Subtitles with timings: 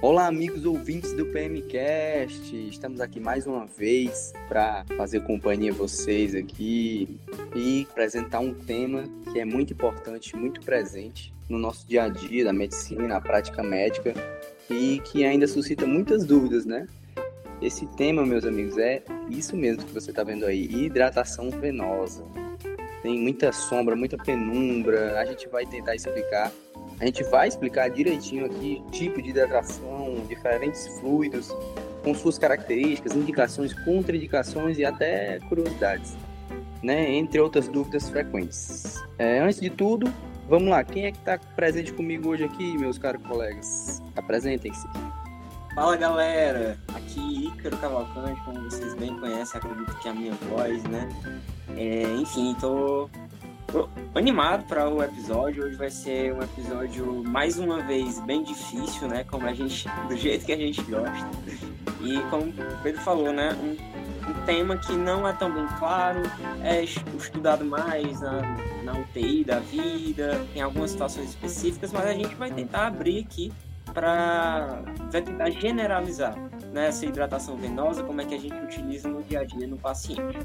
[0.00, 2.54] Olá, amigos ouvintes do PMcast.
[2.68, 7.18] Estamos aqui mais uma vez para fazer companhia a vocês aqui
[7.56, 12.44] e apresentar um tema que é muito importante, muito presente no nosso dia a dia
[12.44, 14.14] da medicina, na prática médica
[14.70, 16.86] e que ainda suscita muitas dúvidas, né?
[17.60, 22.24] Esse tema, meus amigos, é isso mesmo que você está vendo aí, hidratação venosa.
[23.02, 25.20] Tem muita sombra, muita penumbra.
[25.20, 26.52] A gente vai tentar explicar
[27.00, 31.54] a gente vai explicar direitinho aqui tipo de hidratação, diferentes fluidos,
[32.02, 36.16] com suas características, indicações, contraindicações e até curiosidades,
[36.82, 37.12] né?
[37.12, 39.02] entre outras dúvidas frequentes.
[39.18, 40.12] É, antes de tudo,
[40.48, 44.02] vamos lá, quem é que está presente comigo hoje aqui, meus caros colegas?
[44.16, 44.86] Apresentem-se.
[45.74, 50.82] Fala galera, aqui Ícaro Cavalcante, como vocês bem conhecem, acredito que é a minha voz,
[50.84, 51.08] né?
[51.76, 53.08] É, enfim, tô
[54.14, 55.64] animado para o episódio.
[55.64, 59.24] Hoje vai ser um episódio mais uma vez bem difícil, né?
[59.24, 61.28] Como a gente, do jeito que a gente gosta.
[62.00, 63.52] E como o Pedro falou, né?
[63.62, 66.22] Um, um tema que não é tão bem claro,
[66.62, 68.42] é estudado mais na,
[68.84, 73.52] na UTI da vida, em algumas situações específicas, mas a gente vai tentar abrir aqui
[73.92, 76.36] para tentar generalizar
[76.72, 79.78] né, essa hidratação venosa, como é que a gente utiliza no dia a dia no
[79.78, 80.38] paciente.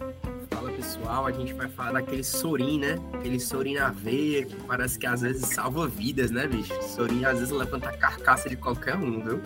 [0.75, 2.97] Pessoal, a gente vai falar daquele sorim, né?
[3.13, 6.73] Aquele sorim na veia que parece que às vezes salva vidas, né, bicho?
[6.81, 9.41] Sorim às vezes levanta a carcaça de qualquer um, viu?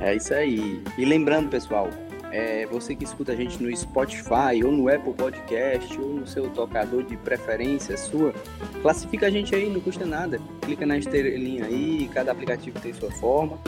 [0.00, 0.82] É isso aí.
[0.96, 1.88] E lembrando, pessoal,
[2.30, 6.50] é, você que escuta a gente no Spotify ou no Apple Podcast ou no seu
[6.50, 8.34] tocador de preferência sua,
[8.82, 10.38] classifica a gente aí, não custa nada.
[10.62, 13.58] Clica na estrelinha aí, cada aplicativo tem sua forma.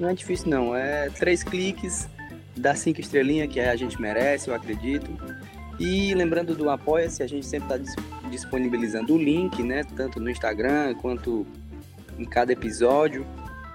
[0.00, 2.08] Não é difícil não, é três cliques,
[2.56, 5.10] dá cinco estrelinhas que a gente merece, eu acredito.
[5.78, 9.84] E lembrando do Apoia-se, a gente sempre está disponibilizando o link, né?
[9.96, 11.46] Tanto no Instagram quanto
[12.18, 13.24] em cada episódio.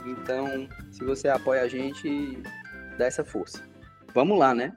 [0.06, 2.38] Então, se você apoia a gente,
[2.98, 3.64] dá essa força.
[4.14, 4.76] Vamos lá, né?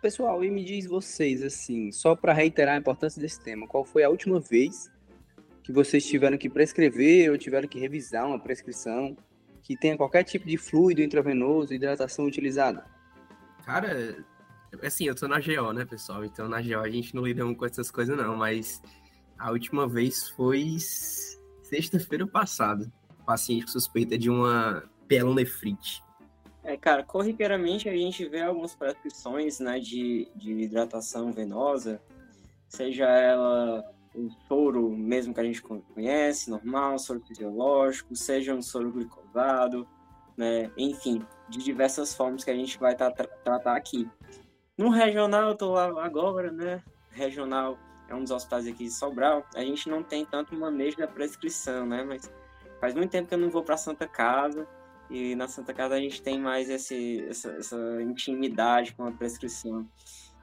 [0.00, 4.02] Pessoal, e me diz vocês, assim, só para reiterar a importância desse tema, qual foi
[4.02, 4.90] a última vez
[5.62, 9.16] que vocês tiveram que prescrever ou tiveram que revisar uma prescrição
[9.62, 12.84] que tenha qualquer tipo de fluido intravenoso, hidratação utilizada?
[13.64, 14.24] Cara,
[14.82, 16.24] Assim, eu tô na GO, né, pessoal?
[16.24, 18.36] Então na GO a gente não lida com essas coisas, não.
[18.36, 18.82] Mas
[19.38, 20.76] a última vez foi
[21.62, 22.90] sexta-feira passada.
[23.26, 26.02] Paciente suspeita de uma pielonefrite.
[26.64, 32.00] É, cara, corriqueiramente a gente vê algumas prescrições, né, de, de hidratação venosa,
[32.68, 33.84] seja ela
[34.14, 39.88] um soro mesmo que a gente conhece, normal, soro fisiológico, seja um soro glicosado,
[40.36, 44.08] né, enfim, de diversas formas que a gente vai tra tratar aqui.
[44.82, 46.82] No regional, eu tô lá agora, né?
[47.12, 47.78] Regional
[48.08, 49.46] é um dos hospitais aqui de Sobral.
[49.54, 52.02] A gente não tem tanto manejo da prescrição, né?
[52.02, 52.28] Mas
[52.80, 54.66] faz muito tempo que eu não vou para Santa Casa.
[55.08, 59.88] E na Santa Casa a gente tem mais esse, essa, essa intimidade com a prescrição.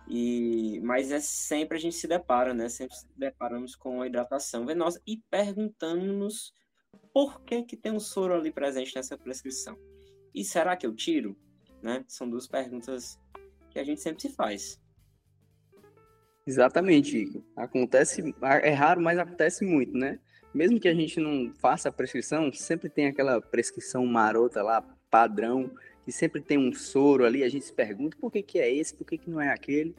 [0.08, 2.70] E, mas é sempre a gente se depara, né?
[2.70, 6.54] Sempre se deparamos com a hidratação venosa e perguntando-nos
[7.14, 9.78] por que, que tem um soro ali presente nessa prescrição.
[10.34, 11.38] E será que eu tiro?
[11.84, 12.06] Né?
[12.08, 13.20] São duas perguntas
[13.80, 14.80] que a gente sempre se faz.
[16.46, 20.20] Exatamente, Acontece, é raro, mas acontece muito, né?
[20.54, 25.72] Mesmo que a gente não faça a prescrição, sempre tem aquela prescrição marota lá, padrão,
[26.04, 28.96] que sempre tem um soro ali, a gente se pergunta por que, que é esse,
[28.96, 29.96] por que, que não é aquele,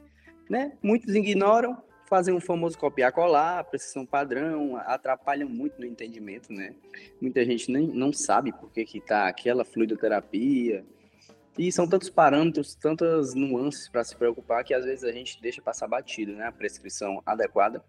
[0.49, 0.77] né?
[0.83, 6.75] Muitos ignoram, fazem um famoso copiar-colar, prescrição padrão, atrapalham muito no entendimento, né?
[7.21, 10.85] Muita gente nem, não sabe por que que tá aquela fluidoterapia,
[11.59, 15.61] e são tantos parâmetros, tantas nuances para se preocupar que às vezes a gente deixa
[15.61, 16.47] passar batido, né?
[16.47, 17.85] A prescrição adequada.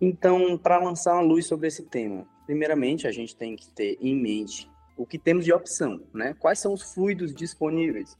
[0.00, 4.14] Então, para lançar uma luz sobre esse tema, primeiramente a gente tem que ter em
[4.14, 6.34] mente o que temos de opção, né?
[6.38, 8.16] Quais são os fluidos disponíveis?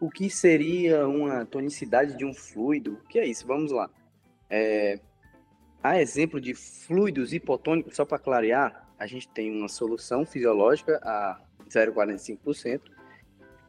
[0.00, 2.94] O que seria uma tonicidade de um fluido?
[2.94, 3.46] O que é isso?
[3.46, 3.88] Vamos lá.
[4.50, 5.00] É,
[5.82, 11.40] a exemplo de fluidos hipotônicos, só para clarear, a gente tem uma solução fisiológica a
[11.68, 12.80] 0,45%,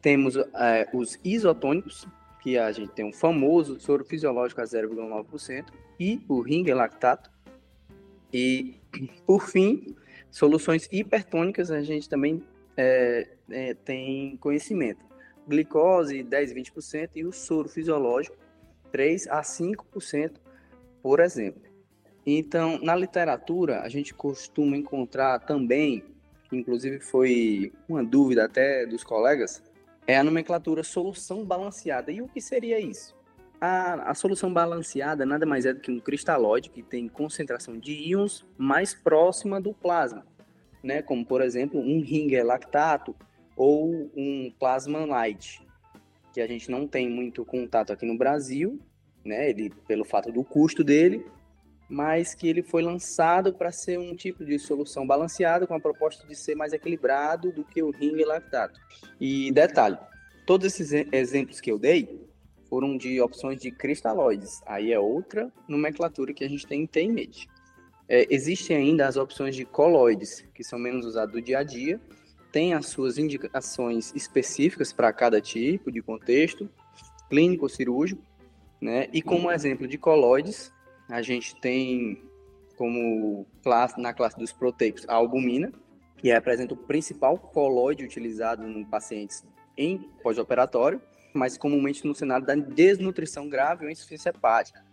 [0.00, 2.06] temos é, os isotônicos,
[2.40, 5.66] que a gente tem um famoso soro fisiológico a 0,9%,
[5.98, 7.30] e o ring lactato.
[8.32, 8.76] E,
[9.26, 9.96] por fim,
[10.30, 12.42] soluções hipertônicas a gente também
[12.76, 15.04] é, é, tem conhecimento.
[15.46, 18.36] Glicose 10, 20% e o soro fisiológico
[18.92, 20.32] 3 a 5%,
[21.02, 21.62] por exemplo.
[22.24, 26.04] Então, na literatura, a gente costuma encontrar também,
[26.52, 29.62] inclusive foi uma dúvida até dos colegas,
[30.08, 32.10] é a nomenclatura solução balanceada.
[32.10, 33.14] E o que seria isso?
[33.60, 37.92] A, a, solução balanceada nada mais é do que um cristalóide que tem concentração de
[37.92, 40.24] íons mais próxima do plasma,
[40.82, 41.02] né?
[41.02, 43.14] como por exemplo um ring lactato
[43.54, 45.60] ou um plasma light,
[46.32, 48.80] que a gente não tem muito contato aqui no Brasil,
[49.24, 49.50] né?
[49.50, 51.26] Ele pelo fato do custo dele,
[51.88, 56.26] mas que ele foi lançado para ser um tipo de solução balanceada com a proposta
[56.26, 58.78] de ser mais equilibrado do que o ringue lactato.
[59.20, 59.96] E detalhe,
[60.46, 62.28] todos esses exemplos que eu dei
[62.68, 64.60] foram de opções de cristalóides.
[64.66, 67.48] Aí é outra nomenclatura que a gente tem em TMED.
[68.06, 72.00] É, existem ainda as opções de coloides, que são menos usados do dia a dia,
[72.52, 76.68] tem as suas indicações específicas para cada tipo de contexto,
[77.28, 78.22] clínico ou cirúrgico,
[78.80, 79.08] né?
[79.12, 80.72] E como exemplo de coloides,
[81.08, 82.22] a gente tem
[82.76, 85.72] como classe, na classe dos proteicos a albumina,
[86.16, 89.44] que representa o principal coloide utilizado em pacientes
[89.76, 91.00] em pós-operatório,
[91.32, 94.84] mas comumente no cenário da desnutrição grave ou insuficiência hepática.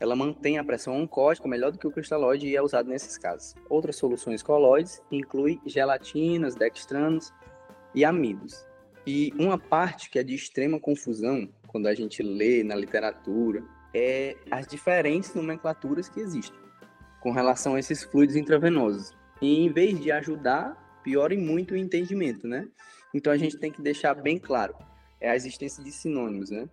[0.00, 3.54] Ela mantém a pressão oncótica melhor do que o cristalóide e é usado nesses casos.
[3.68, 7.32] Outras soluções colóides incluem gelatinas, dextranos
[7.94, 8.66] e amidos.
[9.06, 13.62] E uma parte que é de extrema confusão quando a gente lê na literatura
[13.94, 16.58] é as diferentes nomenclaturas que existem
[17.20, 19.12] com relação a esses fluidos intravenosos.
[19.40, 22.68] E em vez de ajudar, piora muito o entendimento, né?
[23.14, 24.74] Então a gente tem que deixar bem claro
[25.24, 26.68] é a existência de sinônimos, né?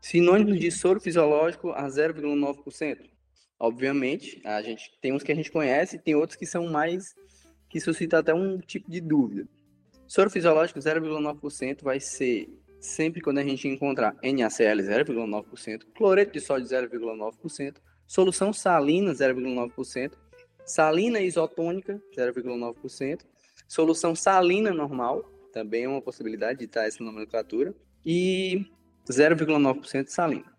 [0.00, 3.08] Sinônimos de soro fisiológico a 0,9%.
[3.58, 7.14] Obviamente, a gente tem uns que a gente conhece, tem outros que são mais
[7.68, 9.46] que suscitam até um tipo de dúvida.
[10.08, 12.48] Soro fisiológico 0,9% vai ser
[12.80, 20.12] sempre quando a gente encontrar NaCl 0,9%, cloreto de sódio 0,9%, solução salina 0,9%,
[20.64, 23.20] salina isotônica 0,9%,
[23.68, 25.22] solução salina normal,
[25.52, 27.74] também é uma possibilidade de estar essa nomenclatura,
[28.04, 28.66] e
[29.08, 30.50] 0,9% de salina.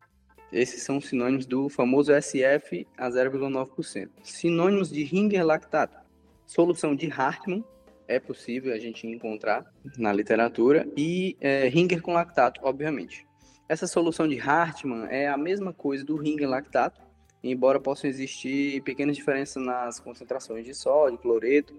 [0.51, 4.09] Esses são sinônimos do famoso SF a 0,9%.
[4.21, 5.97] Sinônimos de Ringer lactato.
[6.45, 7.63] Solução de Hartmann,
[8.11, 9.65] é possível a gente encontrar
[9.97, 13.25] na literatura, e é, Ringer com lactato, obviamente.
[13.69, 17.01] Essa solução de Hartmann é a mesma coisa do Ringer lactato,
[17.41, 21.73] embora possam existir pequenas diferenças nas concentrações de sódio, cloreto,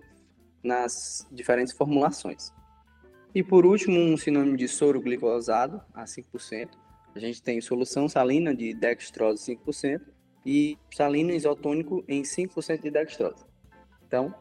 [0.63, 2.53] nas diferentes formulações.
[3.35, 6.71] E por último, um sinônimo de soro glicosado a 5%.
[7.15, 10.01] A gente tem solução salina de dextrose 5%
[10.47, 13.45] e salino isotônico em 5% de dextrose.
[14.07, 14.35] Então,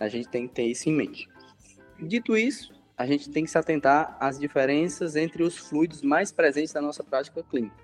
[0.00, 1.28] a gente tem que ter isso em mente.
[2.00, 6.72] Dito isso, a gente tem que se atentar às diferenças entre os fluidos mais presentes
[6.72, 7.76] na nossa prática clínica.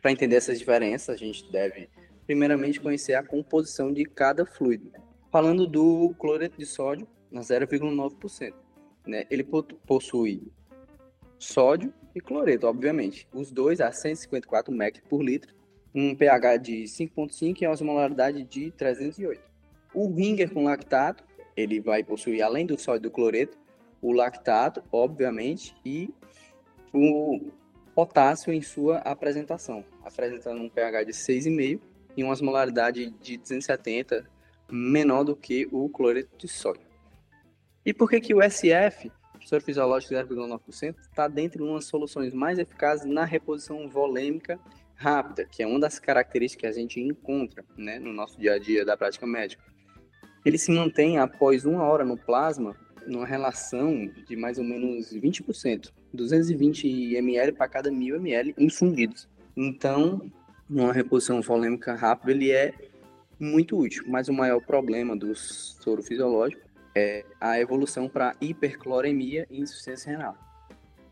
[0.00, 1.88] Para entender essas diferenças, a gente deve,
[2.24, 4.92] primeiramente, conhecer a composição de cada fluido.
[5.32, 8.54] Falando do cloreto de sódio, na 0,9%.
[9.06, 9.24] Né?
[9.28, 9.44] Ele
[9.86, 10.52] possui
[11.38, 13.26] sódio e cloreto, obviamente.
[13.32, 15.52] Os dois a 154 mEq por litro,
[15.94, 19.53] um pH de 5,5 e uma osmolaridade de 308.
[19.94, 21.22] O ringer com lactato,
[21.56, 23.56] ele vai possuir, além do sódio e do cloreto,
[24.02, 26.12] o lactato, obviamente, e
[26.92, 27.40] o
[27.94, 31.80] potássio em sua apresentação, apresentando um pH de 6,5
[32.16, 34.28] e uma osmolaridade de 270
[34.70, 36.86] menor do que o cloreto de sódio.
[37.86, 39.12] E por que, que o SF,
[39.44, 44.58] soro fisiológico 0,9%, está dentro de umas soluções mais eficazes na reposição volêmica
[44.94, 48.58] rápida, que é uma das características que a gente encontra né, no nosso dia a
[48.58, 49.62] dia da prática médica
[50.44, 52.76] ele se mantém após uma hora no plasma
[53.06, 59.28] numa relação de mais ou menos 20%, 220 ml para cada 1000 ml infundidos.
[59.56, 60.30] Então,
[60.68, 62.72] numa reposição volêmica rápida, ele é
[63.38, 66.62] muito útil, mas o maior problema do soro fisiológico
[66.94, 70.36] é a evolução para hipercloremia e insuficiência renal.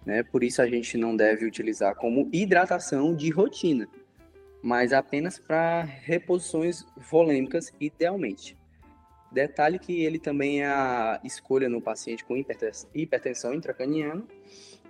[0.06, 0.22] Né?
[0.22, 3.88] Por isso a gente não deve utilizar como hidratação de rotina,
[4.62, 8.56] mas apenas para reposições volêmicas, idealmente.
[9.32, 14.22] Detalhe que ele também é a escolha no paciente com hipertensão intracraniana,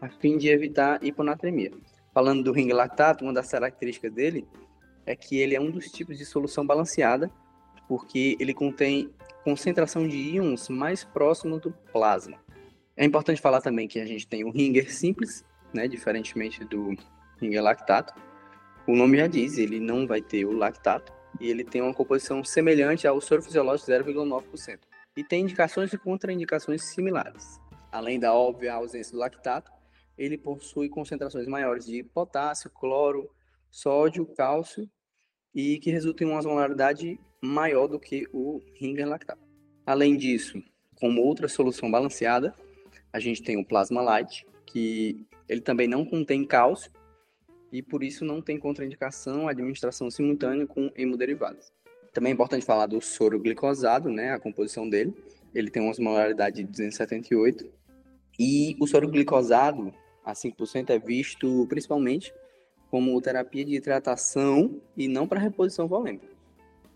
[0.00, 1.70] a fim de evitar hiponatremia.
[2.12, 4.46] Falando do ring lactato, uma das características dele
[5.06, 7.30] é que ele é um dos tipos de solução balanceada,
[7.86, 12.38] porque ele contém concentração de íons mais próximo do plasma.
[12.96, 16.96] É importante falar também que a gente tem o ringer simples, né, diferentemente do
[17.40, 18.12] ringer lactato.
[18.88, 22.44] O nome já diz, ele não vai ter o lactato, e ele tem uma composição
[22.44, 24.78] semelhante ao soro fisiológico 0,9%.
[25.16, 27.60] E tem indicações e contraindicações similares.
[27.90, 29.70] Além da óbvia ausência do lactato,
[30.16, 33.30] ele possui concentrações maiores de potássio, cloro,
[33.70, 34.88] sódio, cálcio
[35.54, 39.42] e que resultam em uma osmolaridade maior do que o ringer lactato.
[39.84, 40.62] Além disso,
[40.96, 42.54] como outra solução balanceada,
[43.12, 46.90] a gente tem o plasma light, que ele também não contém cálcio
[47.72, 51.72] e por isso não tem contraindicação a administração simultânea com hemoderivados.
[52.12, 55.14] Também é importante falar do soro glicosado, né, a composição dele.
[55.54, 57.70] Ele tem uma osmolaridade de 278
[58.38, 59.92] E o soro glicosado
[60.24, 62.32] a 5% é visto principalmente
[62.90, 66.28] como terapia de hidratação e não para reposição volêmica,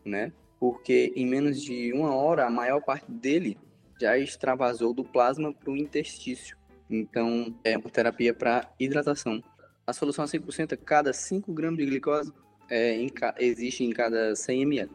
[0.04, 0.32] né?
[0.60, 3.58] Porque em menos de uma hora, a maior parte dele
[4.00, 6.56] já extravasou do plasma para o intestício.
[6.88, 9.42] Então, é uma terapia para hidratação.
[9.86, 12.32] A solução a 5% cada 5 gramas de glicose
[12.68, 14.90] é, em, existe em cada 100 ml.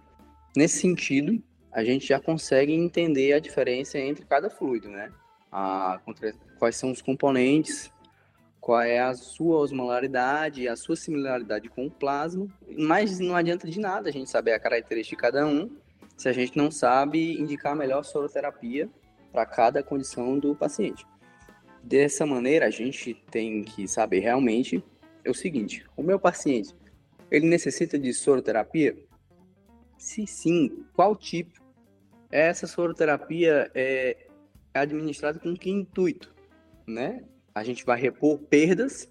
[0.56, 5.10] Nesse sentido, a gente já consegue entender a diferença entre cada fluido, né?
[5.50, 6.02] A,
[6.60, 7.90] quais são os componentes,
[8.60, 13.80] qual é a sua osmolaridade, a sua similaridade com o plasma, mas não adianta de
[13.80, 15.70] nada a gente saber a característica de cada um
[16.18, 18.90] se a gente não sabe indicar a melhor soroterapia
[19.32, 21.06] para cada condição do paciente.
[21.84, 24.84] Dessa maneira, a gente tem que saber realmente
[25.24, 26.76] é o seguinte: o meu paciente
[27.30, 28.98] ele necessita de soroterapia?
[29.98, 31.62] Se sim, qual tipo?
[32.30, 34.28] Essa soroterapia é
[34.74, 36.34] administrada com que intuito,
[36.88, 37.24] né?
[37.54, 39.10] A gente vai repor perdas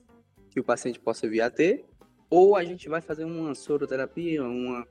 [0.50, 1.84] que o paciente possa vir a ter,
[2.28, 4.86] ou a gente vai fazer uma soroterapia, uma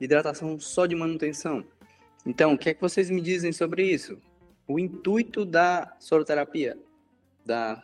[0.00, 1.64] hidratação só de manutenção.
[2.26, 4.18] Então, o que é que vocês me dizem sobre isso?
[4.66, 6.78] O intuito da soroterapia,
[7.44, 7.82] da,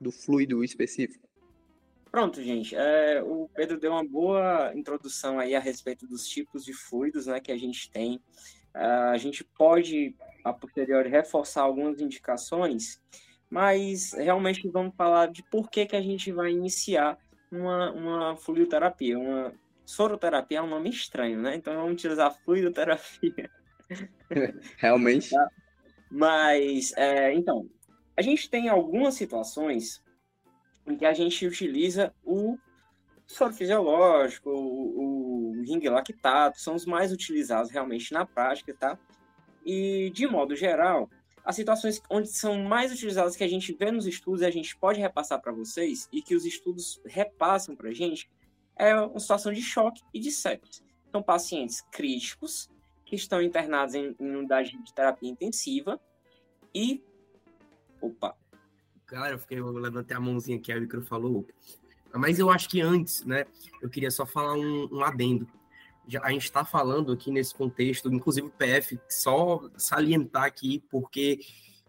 [0.00, 1.28] do fluido específico.
[2.10, 2.74] Pronto, gente.
[2.74, 7.38] É, o Pedro deu uma boa introdução aí a respeito dos tipos de fluidos né,
[7.38, 8.16] que a gente tem.
[8.74, 10.14] Uh, a gente pode,
[10.44, 13.00] a posteriori, reforçar algumas indicações,
[13.48, 17.18] mas realmente vamos falar de por que, que a gente vai iniciar
[17.50, 19.18] uma, uma fluidoterapia.
[19.18, 19.52] Uma
[19.84, 21.56] soroterapia é um nome estranho, né?
[21.56, 23.50] Então vamos utilizar fluidoterapia.
[24.78, 25.30] realmente.
[25.30, 25.48] Tá?
[26.10, 27.68] Mas, é, então,
[28.20, 30.04] a gente tem algumas situações
[30.86, 32.58] em que a gente utiliza o
[33.26, 38.98] soro fisiológico, o, o ring lactato, são os mais utilizados realmente na prática, tá?
[39.64, 41.08] E, de modo geral,
[41.42, 44.76] as situações onde são mais utilizadas que a gente vê nos estudos e a gente
[44.76, 48.30] pode repassar para vocês e que os estudos repassam para a gente
[48.76, 50.82] é uma situação de choque e de sepsis.
[51.10, 52.68] São pacientes críticos
[53.06, 55.98] que estão internados em, em unidade de terapia intensiva
[56.74, 57.02] e
[58.00, 58.36] opa,
[59.10, 61.44] Galera, eu, fiquei, eu levantei a mãozinha que a Micro falou.
[62.14, 63.44] Mas eu acho que antes, né,
[63.82, 65.48] eu queria só falar um, um adendo.
[66.06, 71.40] Já, a gente está falando aqui nesse contexto, inclusive o PF, só salientar aqui, porque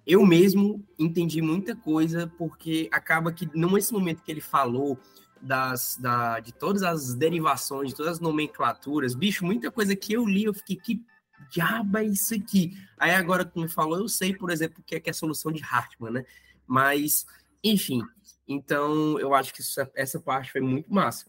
[0.06, 4.98] eu mesmo entendi muita coisa, porque acaba que, nesse momento que ele falou
[5.40, 10.26] das, da, de todas as derivações, de todas as nomenclaturas, bicho, muita coisa que eu
[10.26, 11.04] li, eu fiquei, que
[11.52, 12.78] diabo é isso aqui?
[12.98, 15.14] Aí agora que me falou, eu sei, por exemplo, o que é, que é a
[15.14, 16.26] solução de Hartmann, né?
[16.66, 17.26] Mas,
[17.64, 18.02] enfim,
[18.48, 21.26] então eu acho que isso, essa parte foi muito massa.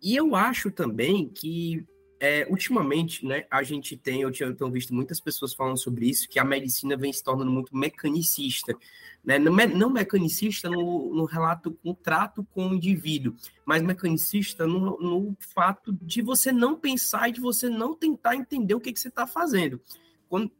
[0.00, 1.84] E eu acho também que
[2.20, 6.38] é, ultimamente, né, a gente tem, eu tenho visto muitas pessoas falando sobre isso, que
[6.38, 8.76] a medicina vem se tornando muito mecanicista,
[9.24, 9.38] né?
[9.38, 13.34] não, não mecanicista no, no relato, no trato com o indivíduo,
[13.64, 18.74] mas mecanicista no, no fato de você não pensar e de você não tentar entender
[18.74, 19.80] o que, que você está fazendo.
[20.28, 20.50] Quando,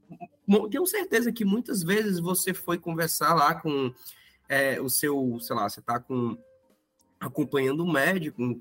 [0.71, 3.93] tenho certeza que muitas vezes você foi conversar lá com
[4.49, 6.39] é, o seu, sei lá, você está com,
[7.21, 8.61] acompanhando um médico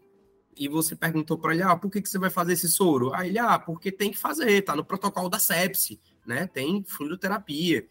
[0.58, 3.14] e você perguntou para ele, ah, por que, que você vai fazer esse soro?
[3.14, 6.48] Aí ele, ah, porque tem que fazer, tá no protocolo da sepse, né?
[6.48, 7.88] Tem fluidoterapia,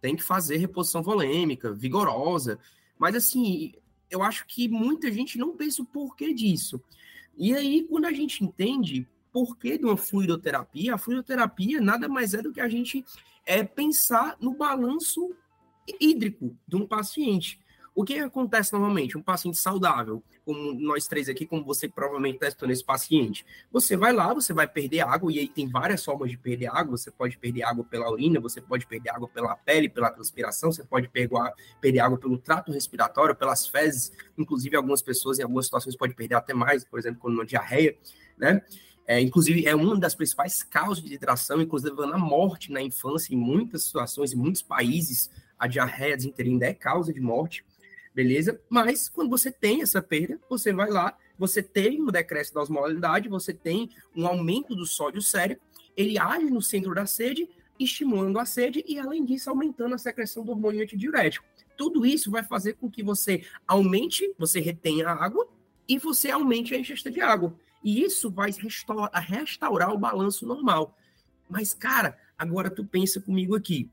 [0.00, 2.58] tem que fazer reposição volêmica, vigorosa.
[2.98, 3.72] Mas assim,
[4.10, 6.82] eu acho que muita gente não pensa o porquê disso.
[7.36, 12.42] E aí, quando a gente entende porquê de uma fluidoterapia, a fluidoterapia nada mais é
[12.42, 13.04] do que a gente
[13.46, 15.34] é, pensar no balanço
[16.00, 17.60] hídrico de um paciente.
[18.00, 19.18] O que acontece normalmente?
[19.18, 24.10] Um paciente saudável, como nós três aqui, como você provavelmente testou nesse paciente, você vai
[24.10, 26.96] lá, você vai perder água, e aí tem várias formas de perder água.
[26.96, 30.82] Você pode perder água pela urina, você pode perder água pela pele, pela transpiração, você
[30.82, 34.10] pode perder, água pelo trato respiratório, pelas fezes.
[34.38, 37.94] Inclusive, algumas pessoas, em algumas situações, podem perder até mais, por exemplo, quando uma diarreia,
[38.38, 38.62] né?
[39.06, 43.36] É, inclusive, é uma das principais causas de hidratação, inclusive à morte na infância, em
[43.36, 47.62] muitas situações, em muitos países, a diarreia desinterina é causa de morte,
[48.14, 48.60] beleza?
[48.68, 53.28] Mas, quando você tem essa perda, você vai lá, você tem um decréscimo da osmolaridade,
[53.28, 55.64] você tem um aumento do sódio sérico,
[55.96, 57.48] ele age no centro da sede,
[57.78, 61.46] estimulando a sede e, além disso, aumentando a secreção do hormônio antidiurético.
[61.76, 65.48] Tudo isso vai fazer com que você aumente, você retenha a água
[65.88, 67.58] e você aumente a ingesta de água.
[67.82, 70.94] E isso vai restaurar, restaurar o balanço normal.
[71.48, 73.90] Mas, cara, agora tu pensa comigo aqui.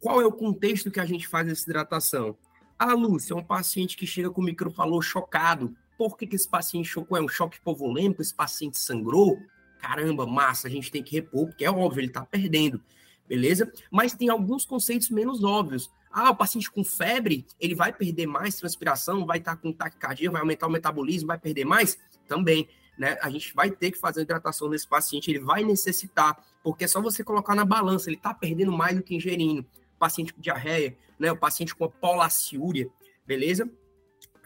[0.00, 2.36] Qual é o contexto que a gente faz essa hidratação?
[2.82, 5.72] A Lúcia é um paciente que chega com falou chocado.
[5.96, 7.16] Por que, que esse paciente chocou?
[7.16, 8.20] É um choque hipovolêmico?
[8.20, 9.38] Esse paciente sangrou?
[9.78, 12.82] Caramba, massa, a gente tem que repor, porque é óbvio, ele está perdendo.
[13.28, 13.72] Beleza?
[13.88, 15.92] Mas tem alguns conceitos menos óbvios.
[16.10, 20.40] Ah, o paciente com febre, ele vai perder mais transpiração, vai estar com taquicardia, vai
[20.40, 21.96] aumentar o metabolismo, vai perder mais?
[22.26, 22.68] Também.
[22.98, 26.82] Né, a gente vai ter que fazer a hidratação desse paciente, ele vai necessitar, porque
[26.82, 29.64] é só você colocar na balança, ele está perdendo mais do que ingerindo.
[30.02, 32.90] Paciente com diarreia, né, o paciente com polaciúria,
[33.24, 33.70] beleza?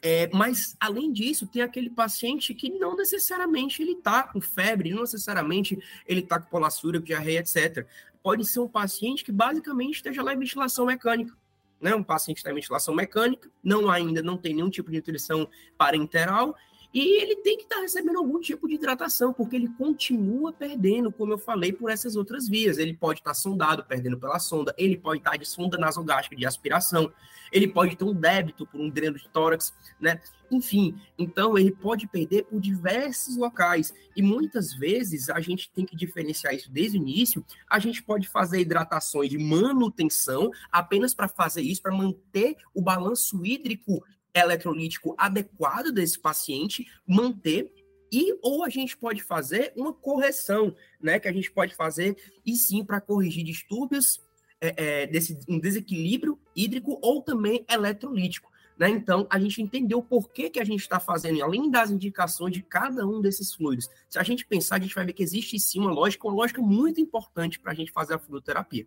[0.03, 5.01] É, mas, além disso, tem aquele paciente que não necessariamente ele está com febre, não
[5.01, 7.87] necessariamente ele está com polassúria, com diarreia, etc.
[8.23, 11.35] Pode ser um paciente que basicamente esteja lá em ventilação mecânica.
[11.81, 11.95] Né?
[11.95, 15.49] Um paciente está em ventilação mecânica, não ainda não tem nenhum tipo de nutrição
[15.79, 16.55] parenteral
[16.93, 21.12] e ele tem que estar tá recebendo algum tipo de hidratação, porque ele continua perdendo,
[21.12, 22.78] como eu falei, por essas outras vias.
[22.78, 26.37] Ele pode estar tá sondado, perdendo pela sonda, ele pode estar tá de sonda nasogástrica
[26.37, 27.12] de aspiração,
[27.52, 30.21] ele pode ter um débito por um dreno de tórax, né?
[30.50, 33.93] Enfim, então ele pode perder por diversos locais.
[34.14, 37.45] E muitas vezes a gente tem que diferenciar isso desde o início.
[37.69, 43.45] A gente pode fazer hidratações de manutenção apenas para fazer isso, para manter o balanço
[43.45, 44.05] hídrico
[44.38, 47.73] eletrolítico adequado desse paciente, manter
[48.12, 51.19] e ou a gente pode fazer uma correção, né?
[51.19, 54.21] Que a gente pode fazer e sim para corrigir distúrbios
[54.61, 58.50] é, é, desse um desequilíbrio hídrico ou também eletrolítico.
[58.78, 58.90] Né?
[58.90, 62.62] Então, a gente entendeu por que, que a gente está fazendo, além das indicações de
[62.62, 63.88] cada um desses fluidos.
[64.09, 66.61] Se a gente pensar, a gente vai ver que existe sim uma lógica, uma lógica
[66.61, 68.87] muito importante para a gente fazer a fluidoterapia.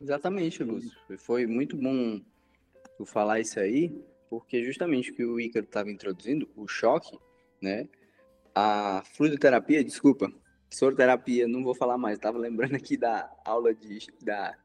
[0.00, 0.92] Exatamente, Lúcio.
[1.18, 2.20] Foi muito bom
[2.96, 3.92] tu falar isso aí,
[4.28, 7.18] porque justamente o que o Ícaro estava introduzindo, o choque,
[7.60, 7.88] né?
[8.54, 10.32] A fluidoterapia, desculpa,
[10.70, 14.56] soroterapia, não vou falar mais, estava lembrando aqui da aula de, da,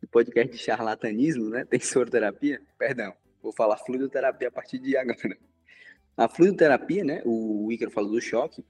[0.00, 1.64] do podcast de charlatanismo, né?
[1.64, 5.36] Tem soroterapia, perdão, vou falar fluidoterapia a partir de agora.
[6.16, 7.22] A fluidoterapia, né?
[7.24, 8.64] O Ícaro falou do choque.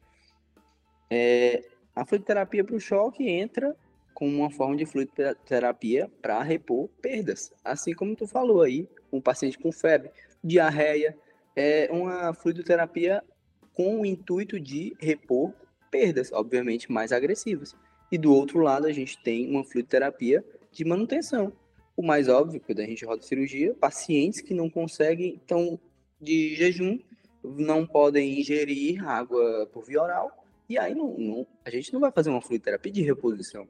[1.11, 1.63] É,
[1.95, 3.77] a fluidoterapia para o choque entra
[4.15, 9.59] como uma forma de fluidoterapia para repor perdas, assim como tu falou aí, um paciente
[9.59, 10.11] com febre
[10.45, 11.17] diarreia,
[11.57, 13.25] é uma fluidoterapia
[13.73, 15.53] com o intuito de repor
[15.91, 17.75] perdas, obviamente mais agressivas.
[18.13, 21.53] E do outro lado, a gente tem uma fluidoterapia de manutenção.
[21.97, 25.79] O mais óbvio, quando a gente roda cirurgia, pacientes que não conseguem, estão
[26.21, 26.99] de jejum,
[27.43, 32.11] não podem ingerir água por via oral, e aí não, não, a gente não vai
[32.11, 33.69] fazer uma fluidoterapia de reposição.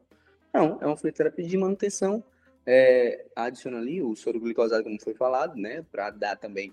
[0.52, 2.24] Não, é uma fluidoterapia de manutenção
[2.66, 5.85] é, adiciona ali o soro glicosado, como foi falado, né?
[5.90, 6.72] Para dar também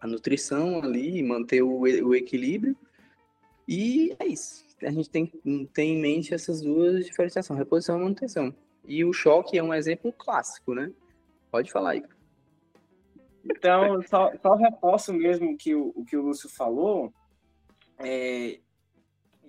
[0.00, 2.76] a nutrição ali manter o, o equilíbrio.
[3.68, 4.64] E é isso.
[4.82, 5.26] A gente tem,
[5.72, 8.54] tem em mente essas duas diferenciações, reposição e manutenção.
[8.86, 10.90] E o choque é um exemplo clássico, né?
[11.50, 12.02] Pode falar aí.
[13.44, 17.12] Então, só, só mesmo que o, o que o Lúcio falou,
[17.98, 18.58] é,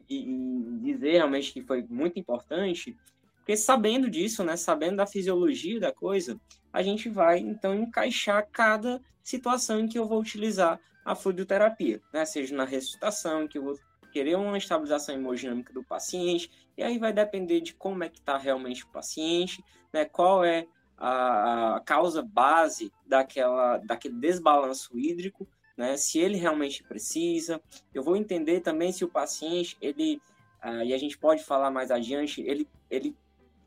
[0.10, 2.96] e, e dizer realmente que foi muito importante,
[3.44, 6.40] porque sabendo disso, né, sabendo da fisiologia da coisa,
[6.72, 12.24] a gente vai então encaixar cada situação em que eu vou utilizar a fluidoterapia, né?
[12.24, 13.80] Seja na ressuscitação, que eu vou
[14.14, 18.38] querer uma estabilização hemodinâmica do paciente, e aí vai depender de como é que está
[18.38, 20.06] realmente o paciente, né?
[20.06, 20.66] Qual é
[20.98, 25.98] a, causa base daquela, daquele desbalanço hídrico, né?
[25.98, 27.62] Se ele realmente precisa.
[27.94, 30.22] Eu vou entender também se o paciente, ele,
[30.62, 33.14] ah, e a gente pode falar mais adiante, ele, ele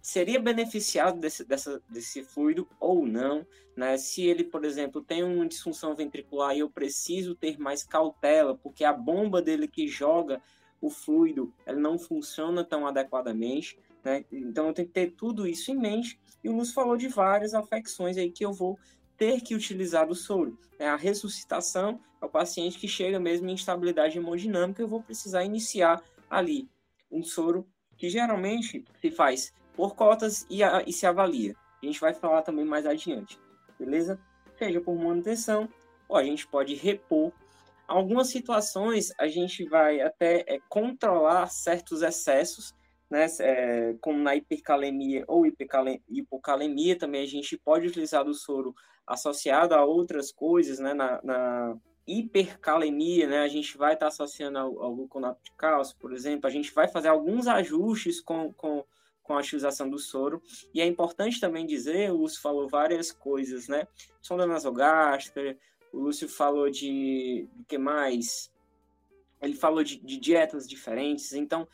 [0.07, 3.45] seria beneficiado desse, dessa, desse fluido ou não,
[3.77, 3.99] né?
[3.99, 8.85] Se ele, por exemplo, tem uma disfunção ventricular e eu preciso ter mais cautela, porque
[8.85, 10.41] a bomba dele que joga
[10.81, 14.25] o fluido, ela não funciona tão adequadamente, né?
[14.31, 16.21] Então eu tenho que ter tudo isso em mente.
[16.45, 18.79] E o Lúcio falou de várias afecções aí que eu vou
[19.17, 20.57] ter que utilizar do soro.
[20.79, 25.43] É a ressuscitação é o paciente que chega mesmo em instabilidade hemodinâmica, eu vou precisar
[25.43, 26.69] iniciar ali
[27.11, 27.67] um soro
[27.97, 31.55] que geralmente se faz por cotas e, a, e se avalia.
[31.83, 33.39] A gente vai falar também mais adiante,
[33.79, 34.19] beleza?
[34.59, 35.69] Seja por manutenção,
[36.09, 37.31] ou a gente pode repor.
[37.87, 42.75] Algumas situações a gente vai até é, controlar certos excessos,
[43.09, 43.27] né?
[43.41, 48.75] É, como na hipercalemia ou hipocalemia, também a gente pode utilizar do soro
[49.07, 50.95] associado a outras coisas, né?
[50.95, 53.39] Na, na hipercalemia, né?
[53.41, 56.89] A gente vai estar associando ao, ao gluconato de cálcio, por exemplo, a gente vai
[56.89, 58.85] fazer alguns ajustes com, com
[59.27, 60.41] com a utilização do soro.
[60.73, 63.87] E é importante também dizer, o Lúcio falou várias coisas, né?
[64.23, 65.59] Sonda nasogástrica,
[65.93, 68.53] o Lúcio falou de o que mais?
[69.43, 71.33] Ele falou de, de dietas diferentes.
[71.33, 71.67] Então,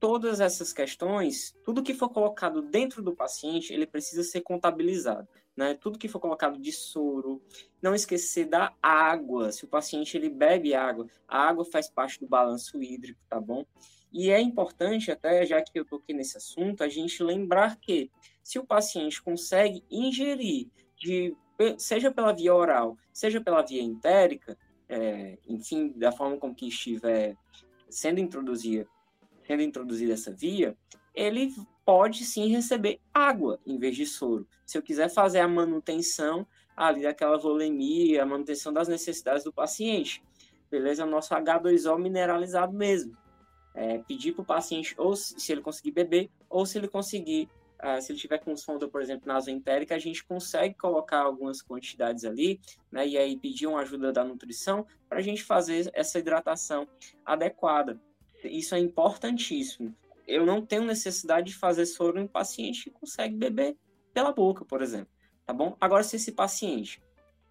[0.00, 5.28] todas essas questões, tudo que for colocado dentro do paciente, ele precisa ser contabilizado.
[5.56, 5.74] Né?
[5.74, 7.40] Tudo que for colocado de soro,
[7.80, 9.52] não esquecer da água.
[9.52, 13.64] Se o paciente ele bebe água, a água faz parte do balanço hídrico, tá bom?
[14.12, 18.10] E é importante, até já que eu toquei nesse assunto, a gente lembrar que
[18.42, 21.36] se o paciente consegue ingerir de
[21.78, 24.56] seja pela via oral, seja pela via entérica,
[24.88, 27.36] é, enfim, da forma como que estiver
[27.88, 28.86] sendo introduzida,
[29.46, 30.76] sendo introduzida essa via,
[31.14, 31.52] ele
[31.84, 34.46] pode sim receber água em vez de soro.
[34.66, 40.22] Se eu quiser fazer a manutenção ali daquela volemia, a manutenção das necessidades do paciente,
[40.70, 41.06] beleza?
[41.06, 43.16] Nosso H2O mineralizado mesmo.
[43.78, 48.00] É, pedir para o paciente ou se ele conseguir beber ou se ele conseguir Uh,
[48.00, 52.58] se ele tiver com sonda, por exemplo, nasoentérica, a gente consegue colocar algumas quantidades ali,
[52.90, 56.88] né, e aí pedir uma ajuda da nutrição para a gente fazer essa hidratação
[57.24, 58.00] adequada.
[58.42, 59.94] Isso é importantíssimo.
[60.26, 63.76] Eu não tenho necessidade de fazer soro em paciente que consegue beber
[64.12, 65.12] pela boca, por exemplo,
[65.44, 65.76] tá bom?
[65.78, 67.02] Agora, se esse paciente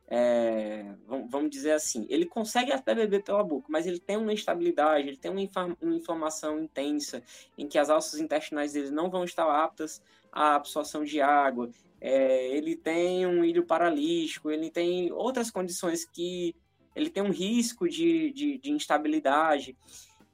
[0.07, 5.07] é, vamos dizer assim, ele consegue até beber pela boca, mas ele tem uma instabilidade,
[5.07, 7.23] ele tem uma, uma inflamação intensa,
[7.57, 12.55] em que as alças intestinais dele não vão estar aptas à absorção de água, é,
[12.55, 16.55] ele tem um ilho paralítico, ele tem outras condições que
[16.95, 19.75] ele tem um risco de, de, de instabilidade,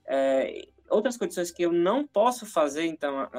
[0.06, 3.30] é, outras condições que eu não posso fazer, então,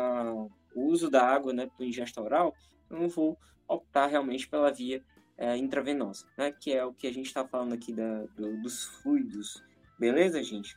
[0.74, 2.54] o uso da água né, para ingesta oral,
[2.88, 5.04] eu não vou optar realmente pela via
[5.36, 6.52] é, intravenosa, né?
[6.52, 9.62] Que é o que a gente está falando aqui da, do, dos fluidos,
[9.98, 10.76] beleza, gente?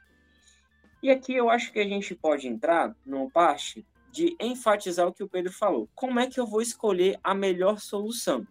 [1.03, 5.23] E aqui eu acho que a gente pode entrar numa parte de enfatizar o que
[5.23, 5.89] o Pedro falou.
[5.93, 8.47] Como é que eu vou escolher a melhor solução?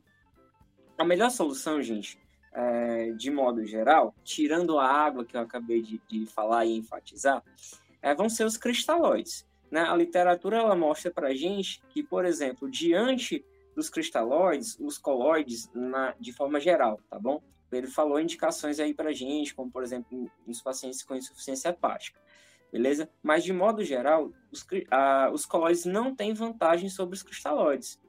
[0.96, 2.18] A melhor solução, gente,
[2.52, 7.42] é, de modo geral, tirando a água que eu acabei de, de falar e enfatizar,
[8.00, 9.46] é, vão ser os cristalóides.
[9.70, 9.80] Né?
[9.80, 16.14] A literatura ela mostra para gente que, por exemplo, diante dos cristalóides, os coloides, na,
[16.18, 17.42] de forma geral, tá bom?
[17.72, 22.20] Ele falou indicações aí para gente, como por exemplo, nos pacientes com insuficiência hepática,
[22.72, 23.08] beleza?
[23.22, 28.00] Mas de modo geral, os, a, os coloides não têm vantagem sobre os cristalóides,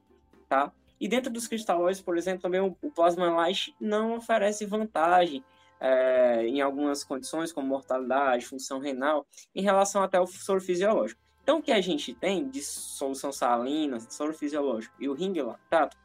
[0.48, 0.72] tá?
[1.00, 5.44] E dentro dos cristalóides, por exemplo, também o, o plasma light não oferece vantagem
[5.80, 11.20] é, em algumas condições, como mortalidade, função renal, em relação até ao soro fisiológico.
[11.46, 15.96] Então, o que a gente tem de solução salina, soro fisiológico e o ringue lactato,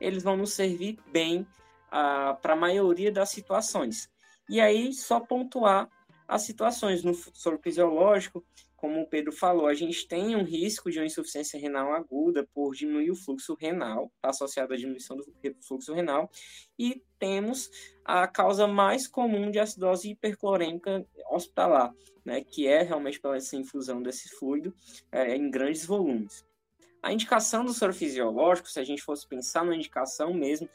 [0.00, 1.46] eles vão nos servir bem
[1.88, 4.10] ah, para a maioria das situações.
[4.48, 5.88] E aí, só pontuar
[6.26, 8.44] as situações no soro fisiológico,
[8.78, 12.74] como o Pedro falou, a gente tem um risco de uma insuficiência renal aguda por
[12.74, 15.24] diminuir o fluxo renal, tá associado à diminuição do
[15.60, 16.30] fluxo renal,
[16.78, 17.68] e temos
[18.04, 21.92] a causa mais comum de acidose hiperclorêmica hospitalar,
[22.24, 24.72] né, que é realmente pela essa infusão desse fluido
[25.10, 26.46] é, em grandes volumes.
[27.02, 30.68] A indicação do soro fisiológico, se a gente fosse pensar na indicação mesmo,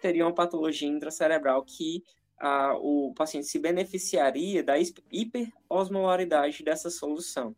[0.00, 2.02] seria uma patologia intracerebral que
[2.40, 4.74] a, o paciente se beneficiaria da
[5.12, 7.54] hiperosmolaridade dessa solução.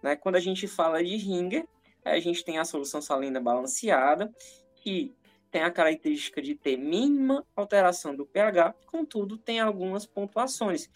[0.00, 0.14] Né?
[0.14, 1.66] Quando a gente fala de Ringer,
[2.04, 4.32] a gente tem a solução salina balanceada,
[4.76, 5.12] que
[5.50, 10.88] tem a característica de ter mínima alteração do pH, contudo, tem algumas pontuações.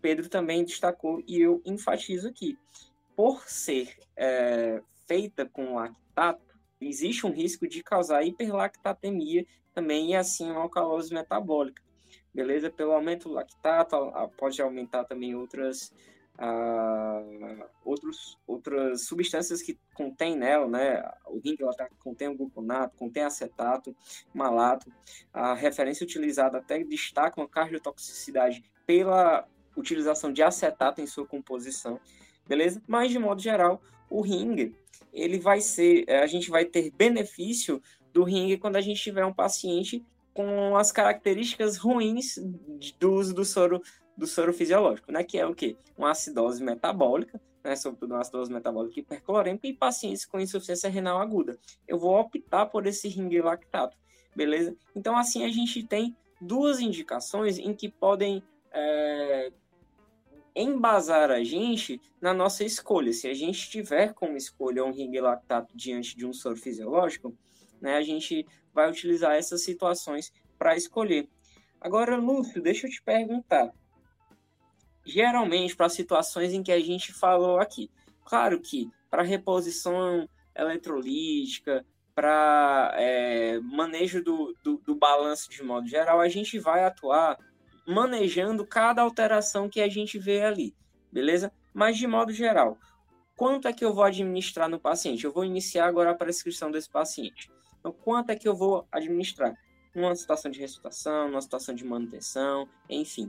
[0.00, 2.56] Pedro também destacou e eu enfatizo aqui.
[3.16, 9.44] Por ser é, feita com lactato, existe um risco de causar hiperlactatemia
[9.74, 11.82] também e assim uma alcalose metabólica
[12.34, 12.70] beleza?
[12.70, 13.96] Pelo aumento do lactato,
[14.36, 15.92] pode aumentar também outras,
[16.38, 21.02] uh, outros, outras substâncias que contém nela, né?
[21.26, 21.56] O ring
[21.98, 23.94] contém o gluconato, contém acetato,
[24.32, 24.90] malato.
[25.32, 31.98] A referência utilizada até destaca uma cardiotoxicidade pela utilização de acetato em sua composição,
[32.46, 32.82] beleza?
[32.86, 34.74] Mas, de modo geral, o ring,
[35.12, 39.32] ele vai ser, a gente vai ter benefício do ring quando a gente tiver um
[39.32, 42.38] paciente com as características ruins
[42.98, 43.82] do uso do soro
[44.16, 45.24] do soro fisiológico, né?
[45.24, 45.76] Que é o quê?
[45.96, 47.74] Uma acidose metabólica, né?
[47.76, 51.58] Sobretudo uma acidose metabólica hiperclorêmica e pacientes com insuficiência renal aguda.
[51.88, 53.96] Eu vou optar por esse ringue lactato,
[54.34, 54.76] beleza?
[54.94, 59.50] Então, assim, a gente tem duas indicações em que podem é,
[60.54, 63.12] embasar a gente na nossa escolha.
[63.12, 67.34] Se a gente tiver como escolha um ringue lactato diante de um soro fisiológico,
[67.80, 67.96] né?
[67.96, 71.28] A gente vai utilizar essas situações para escolher.
[71.80, 73.72] Agora, Lúcio, deixa eu te perguntar.
[75.04, 77.90] Geralmente, para situações em que a gente falou aqui,
[78.24, 86.20] claro que para reposição eletrolítica, para é, manejo do, do, do balanço de modo geral,
[86.20, 87.36] a gente vai atuar
[87.86, 90.74] manejando cada alteração que a gente vê ali,
[91.10, 91.52] beleza?
[91.74, 92.78] Mas de modo geral,
[93.36, 95.24] quanto é que eu vou administrar no paciente?
[95.24, 97.50] Eu vou iniciar agora a prescrição desse paciente.
[97.82, 99.58] Então, quanto é que eu vou administrar?
[99.92, 103.28] Numa situação de ressuscitação, numa situação de manutenção, enfim.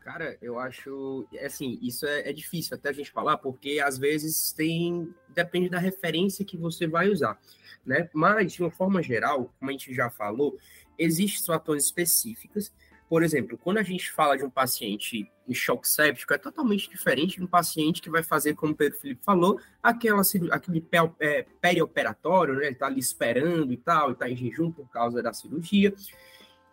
[0.00, 4.50] Cara, eu acho, assim, isso é, é, difícil até a gente falar, porque às vezes
[4.52, 7.38] tem, depende da referência que você vai usar,
[7.84, 8.08] né?
[8.14, 10.56] Mas, de uma forma geral, como a gente já falou,
[10.98, 12.72] existem situações específicas.
[13.08, 17.36] Por exemplo, quando a gente fala de um paciente em choque séptico, é totalmente diferente
[17.36, 20.84] de um paciente que vai fazer, como o Pedro Felipe falou, aquela, aquele
[21.20, 22.66] é, perioperatório, né?
[22.66, 25.94] Ele está ali esperando e tal, está em jejum por causa da cirurgia.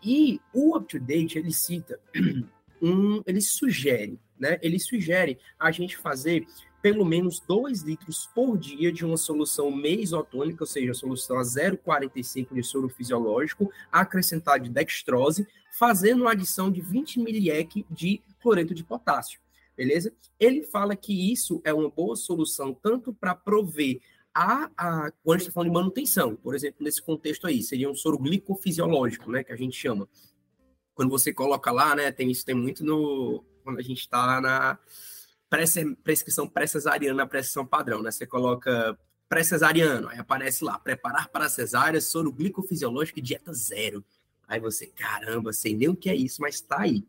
[0.02, 2.00] E o UpToDate, ele cita
[2.82, 4.58] um, ele sugere, né?
[4.62, 6.48] Ele sugere a gente fazer
[6.84, 12.54] pelo menos 2 litros por dia de uma solução meio-isotônica, ou seja, solução a 0,45
[12.54, 15.48] de soro fisiológico, acrescentar de dextrose,
[15.80, 19.40] fazendo uma adição de 20 ml de cloreto de potássio,
[19.78, 20.12] beleza?
[20.38, 24.02] Ele fala que isso é uma boa solução tanto para prover
[24.36, 27.90] a, a, quando a gente está falando de manutenção, por exemplo, nesse contexto aí, seria
[27.90, 30.06] um soro glicofisiológico, né, que a gente chama,
[30.94, 34.78] quando você coloca lá, né, tem isso tem muito no quando a gente está na
[36.04, 38.12] prescrição pré-cesariana, prescrição padrão, né?
[38.12, 38.98] Você coloca
[39.30, 44.04] pré-cesariano, aí aparece lá, preparar para cesárea, soro glicofisiológico e dieta zero.
[44.48, 47.04] Aí você, caramba, sei nem o que é isso, mas tá aí.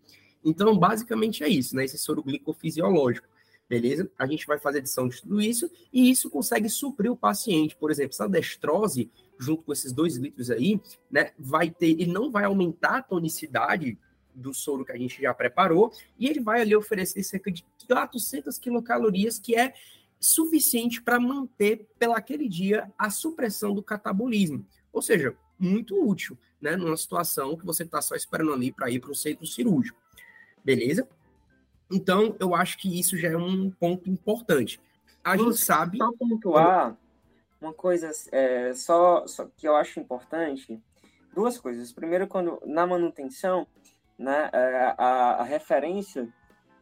[0.45, 1.85] Então, basicamente é isso, né?
[1.85, 3.27] Esse soro glicofisiológico,
[3.69, 4.11] beleza?
[4.19, 7.77] A gente vai fazer adição de tudo isso e isso consegue suprir o paciente.
[7.77, 10.81] Por exemplo, essa destrose junto com esses dois litros aí,
[11.11, 13.99] né, vai ter, ele não vai aumentar a tonicidade
[14.35, 18.59] do soro que a gente já preparou, e ele vai ali oferecer cerca de 400
[18.59, 19.75] quilocalorias, que é
[20.19, 24.67] suficiente para manter, pelaquele dia, a supressão do catabolismo.
[24.93, 29.01] Ou seja, muito útil, né, numa situação que você está só esperando ali para ir
[29.01, 29.99] para o centro cirúrgico.
[30.65, 31.07] Beleza?
[31.91, 34.81] Então, eu acho que isso já é um ponto importante.
[35.23, 35.99] A gente sabe.
[35.99, 36.97] Só pontuar,
[37.61, 40.81] uma coisa é, só, só que eu acho importante,
[41.35, 41.93] duas coisas.
[41.93, 43.67] Primeiro, quando na manutenção,
[44.19, 46.29] né, é, a, a referência,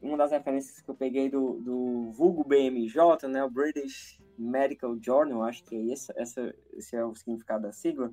[0.00, 5.42] uma das referências que eu peguei do, do vulgo BMJ, né, o British Medical Journal,
[5.42, 8.10] acho que é esse, essa, esse é o significado da sigla,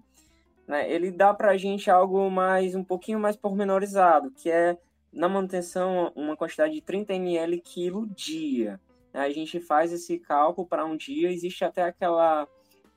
[0.68, 4.78] né, ele dá para a gente algo mais, um pouquinho mais pormenorizado, que é,
[5.12, 8.80] na manutenção, uma quantidade de 30 ml quilo dia.
[9.12, 12.48] A gente faz esse cálculo para um dia, existe até aquela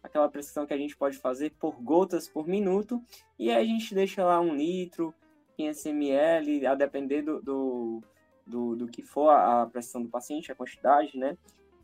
[0.03, 3.01] aquela pressão que a gente pode fazer por gotas por minuto,
[3.39, 5.15] e a gente deixa lá um litro,
[5.57, 8.03] 500 ml, a depender do, do,
[8.47, 11.37] do, do que for a pressão do paciente, a quantidade, né?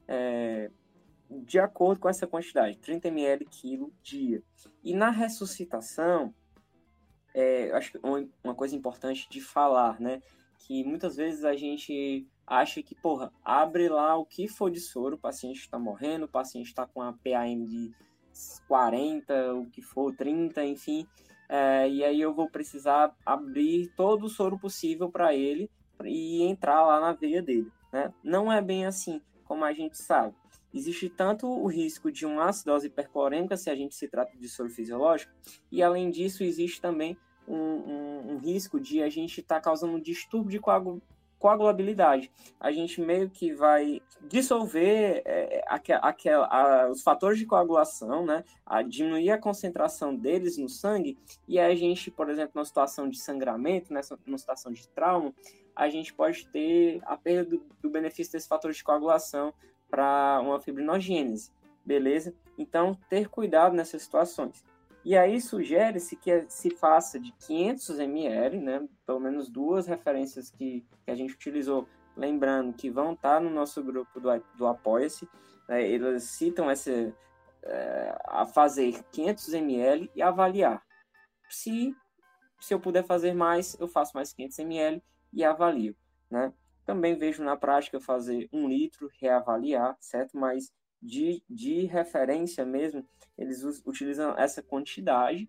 [0.06, 0.70] É,
[1.30, 4.42] de acordo com essa quantidade, 30 ml quilo dia.
[4.82, 6.34] E na ressuscitação,
[7.34, 8.00] é, acho que
[8.42, 10.22] uma coisa importante de falar, né?
[10.58, 15.16] Que muitas vezes a gente acha que, porra, abre lá o que for de soro,
[15.16, 17.92] o paciente está morrendo, o paciente está com a PAM de
[18.66, 21.06] 40, o que for, 30, enfim.
[21.48, 25.70] É, e aí eu vou precisar abrir todo o soro possível para ele
[26.04, 27.72] e entrar lá na veia dele.
[27.92, 28.12] Né?
[28.22, 30.34] Não é bem assim, como a gente sabe.
[30.72, 34.68] Existe tanto o risco de uma acidose hiperclorêmica, se a gente se trata de soro
[34.68, 35.32] fisiológico,
[35.72, 39.94] e além disso, existe também um, um, um risco de a gente estar tá causando
[39.94, 42.30] um distúrbio de coagulação coagulabilidade.
[42.58, 48.44] A gente meio que vai dissolver é, a, os fatores de coagulação, né?
[48.66, 53.18] A diminuir a concentração deles no sangue, e a gente, por exemplo, numa situação de
[53.18, 55.32] sangramento, nessa, numa situação de trauma,
[55.74, 59.54] a gente pode ter a perda do, do benefício desses fatores de coagulação
[59.88, 61.52] para uma fibrinogênese,
[61.84, 62.34] beleza?
[62.58, 64.64] Então, ter cuidado nessas situações.
[65.04, 70.84] E aí sugere-se que se faça de 500 ml, né, pelo menos duas referências que,
[71.04, 75.28] que a gente utilizou, lembrando que vão estar no nosso grupo do, do Apoia-se,
[75.68, 76.90] né, eles citam essa,
[77.62, 80.82] é, a fazer 500 ml e avaliar.
[81.48, 81.94] Se,
[82.60, 85.96] se eu puder fazer mais, eu faço mais 500 ml e avalio.
[86.30, 86.52] Né?
[86.84, 90.36] Também vejo na prática fazer um litro, reavaliar, certo?
[90.36, 93.06] Mas de, de referência mesmo,
[93.36, 95.48] eles utilizam essa quantidade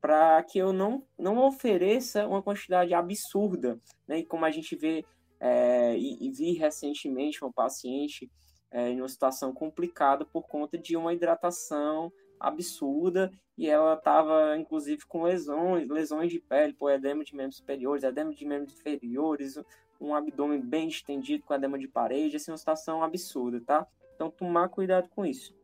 [0.00, 3.78] para que eu não, não ofereça uma quantidade absurda.
[4.08, 4.20] Né?
[4.20, 5.04] E como a gente vê
[5.38, 8.30] é, e, e, vi recentemente uma paciente
[8.70, 15.04] é, em uma situação complicada por conta de uma hidratação absurda e ela estava inclusive
[15.06, 19.58] com lesões, lesões de pele, por edema de membros superiores, edema de membros inferiores,
[20.00, 23.86] um abdômen bem estendido com edema de parede, assim, uma situação absurda, tá?
[24.20, 25.54] Então, tomar cuidado com isso.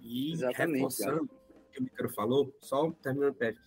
[0.00, 3.60] E Exatamente, reforçando o que o Micro falou, só terminando, Pedro,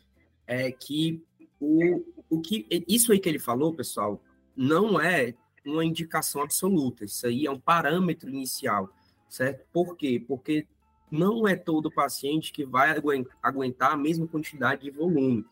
[0.46, 1.24] é que
[1.58, 4.22] o, o que isso aí que ele falou, pessoal,
[4.54, 5.34] não é
[5.66, 7.06] uma indicação absoluta.
[7.06, 8.90] Isso aí é um parâmetro inicial,
[9.30, 9.66] certo?
[9.72, 10.22] Por quê?
[10.28, 10.68] Porque
[11.10, 13.02] não é todo paciente que vai
[13.42, 15.46] aguentar a mesma quantidade de volume.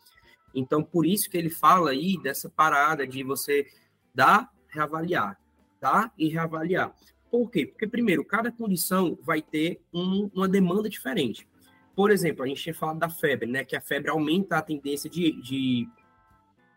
[0.53, 3.65] Então, por isso que ele fala aí dessa parada de você
[4.13, 5.39] dar, reavaliar,
[5.79, 6.93] dar e reavaliar.
[7.35, 7.65] Por quê?
[7.65, 11.45] Porque, primeiro, cada condição vai ter um, uma demanda diferente.
[11.93, 13.65] Por exemplo, a gente tinha falado da febre, né?
[13.65, 15.89] Que a febre aumenta a tendência de, de,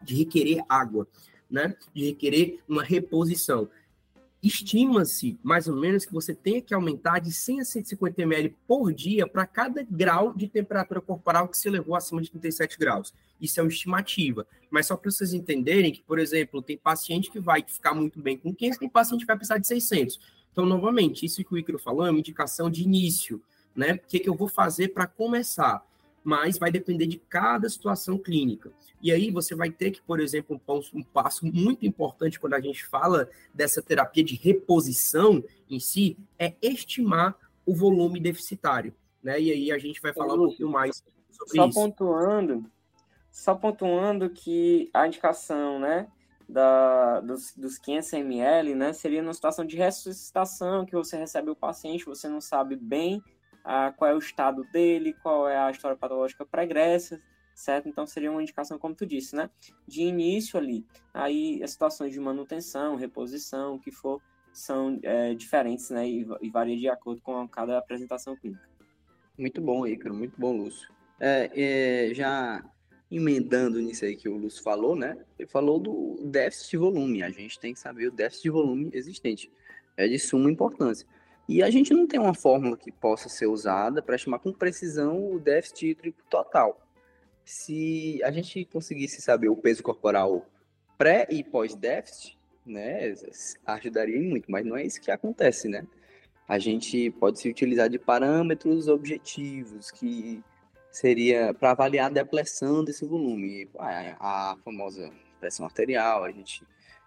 [0.03, 1.07] de requerer água,
[1.49, 1.77] né?
[1.94, 3.71] De requerer uma reposição.
[4.42, 8.92] Estima-se, mais ou menos, que você tenha que aumentar de 100 a 150 ml por
[8.92, 13.14] dia para cada grau de temperatura corporal que se elevou acima de 37 graus.
[13.40, 14.44] Isso é uma estimativa.
[14.71, 18.37] Mas só para vocês entenderem que, por exemplo, tem paciente que vai ficar muito bem
[18.37, 20.38] com 500, tem paciente que vai precisar de 600.
[20.59, 23.40] Então, novamente, isso que o Icaro falou é uma indicação de início,
[23.77, 23.92] né?
[23.92, 25.87] O que, que eu vou fazer para começar?
[26.25, 28.73] Mas vai depender de cada situação clínica.
[29.01, 32.61] E aí você vai ter que, por exemplo, um, um passo muito importante quando a
[32.61, 38.92] gente fala dessa terapia de reposição em si, é estimar o volume deficitário,
[39.23, 39.40] né?
[39.40, 41.79] E aí a gente vai falar um pouquinho mais sobre só isso.
[41.79, 42.68] Pontuando,
[43.31, 46.09] só pontuando que a indicação, né,
[46.49, 51.57] da, dos, dos 500 ml, né, seria numa situação de ressuscitação, que você recebe o
[51.57, 53.23] paciente, você não sabe bem
[53.65, 57.21] ah, qual é o estado dele, qual é a história patológica pregressa,
[57.55, 57.89] certo?
[57.89, 59.51] Então seria uma indicação, como tu disse, né?
[59.87, 60.87] De início ali.
[61.13, 66.09] Aí as situações de manutenção, reposição, o que for, são é, diferentes, né?
[66.09, 68.67] E, e, varia de acordo com cada apresentação clínica.
[69.37, 70.91] Muito bom, Ícaro, muito bom, Lúcio.
[71.21, 72.65] É, é, já
[73.11, 75.16] emendando nisso aí que o Lúcio falou, né?
[75.38, 77.23] Ele falou do déficit de volume.
[77.23, 79.51] A gente tem que saber o déficit de volume existente.
[79.97, 81.07] É de suma importância.
[81.49, 85.33] E a gente não tem uma fórmula que possa ser usada para estimar com precisão
[85.33, 86.87] o déficit hídrico total.
[87.44, 90.47] Se a gente conseguisse saber o peso corporal
[90.99, 93.14] pré e pós-déficit, né,
[93.64, 95.87] ajudaria muito, mas não é isso que acontece, né?
[96.47, 100.42] A gente pode se utilizar de parâmetros objetivos que
[100.90, 103.68] seria para avaliar a depressão desse volume.
[103.79, 106.64] A, a famosa pressão arterial, a gente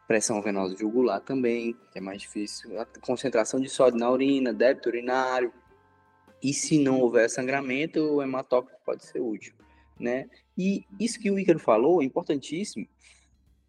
[0.07, 4.89] pressão venosa jugular também, que é mais difícil, a concentração de sódio na urina, débito
[4.89, 5.53] urinário.
[6.43, 9.53] E se não houver sangramento, o hematócrito pode ser útil,
[9.97, 10.29] né?
[10.57, 12.85] E isso que o Ícaro falou é importantíssimo.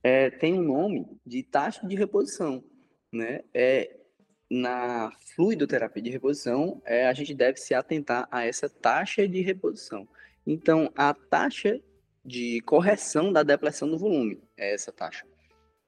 [0.03, 2.65] É, tem um nome de taxa de reposição,
[3.13, 3.43] né?
[3.55, 4.02] É,
[4.53, 10.07] na fluidoterapia de reposição, é, a gente deve se atentar a essa taxa de reposição.
[10.47, 11.81] Então, a taxa
[12.23, 15.25] de correção da depressão do volume é essa taxa.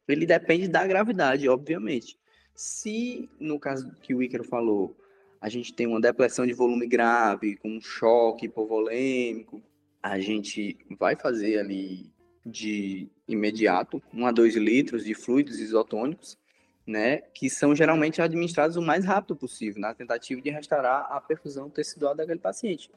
[0.09, 2.19] Ele depende da gravidade, obviamente.
[2.55, 4.97] Se, no caso que o Ícaro falou,
[5.43, 9.63] a gente tem uma depressão de volume grave, com um choque hipovolêmico,
[10.03, 12.11] a gente vai fazer ali
[12.47, 16.39] de imediato 1 a 2 litros de fluidos isotônicos
[16.87, 21.71] né, que são geralmente administrados o mais rápido possível, na tentativa de restaurar a perfusão
[21.71, 22.91] tecidual daquele paciente.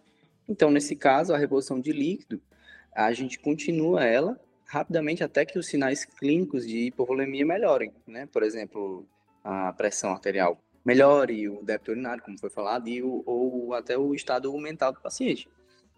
[0.48, 2.42] Então, nesse caso, a reposição de líquido,
[2.94, 8.28] a gente continua ela rapidamente até que os sinais clínicos de hipovolemia melhorem, né?
[8.32, 9.08] Por exemplo,
[9.44, 14.14] a pressão arterial melhore, o débito urinário, como foi falado, e o, ou até o
[14.14, 15.50] estado mental do paciente,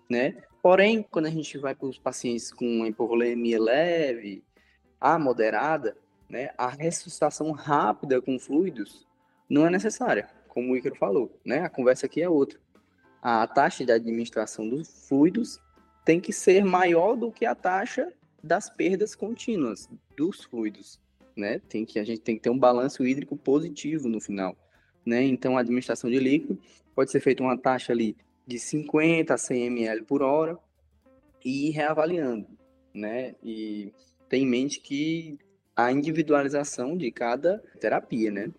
[0.10, 0.36] né?
[0.62, 4.44] Porém, quando a gente vai para os pacientes com hipovolemia leve
[5.00, 5.96] a moderada,
[6.30, 9.08] né, a ressuscitação rápida com fluidos
[9.50, 11.62] não é necessária, como o Icaro falou, né?
[11.62, 12.60] A conversa aqui é outra.
[13.22, 15.60] A taxa de administração dos fluidos
[16.06, 18.14] tem que ser maior do que a taxa
[18.44, 21.00] das perdas contínuas dos fluidos,
[21.36, 21.60] né?
[21.68, 24.56] Tem que a gente tem que ter um balanço hídrico positivo no final,
[25.06, 25.24] né?
[25.24, 26.60] Então a administração de líquido
[26.94, 28.16] pode ser feita uma taxa ali
[28.46, 30.58] de 50 a 100 ml por hora
[31.44, 32.48] e ir reavaliando,
[32.94, 33.36] né?
[33.44, 33.92] E
[34.30, 35.38] tem em mente que
[35.86, 38.52] a individualização de cada terapia, né?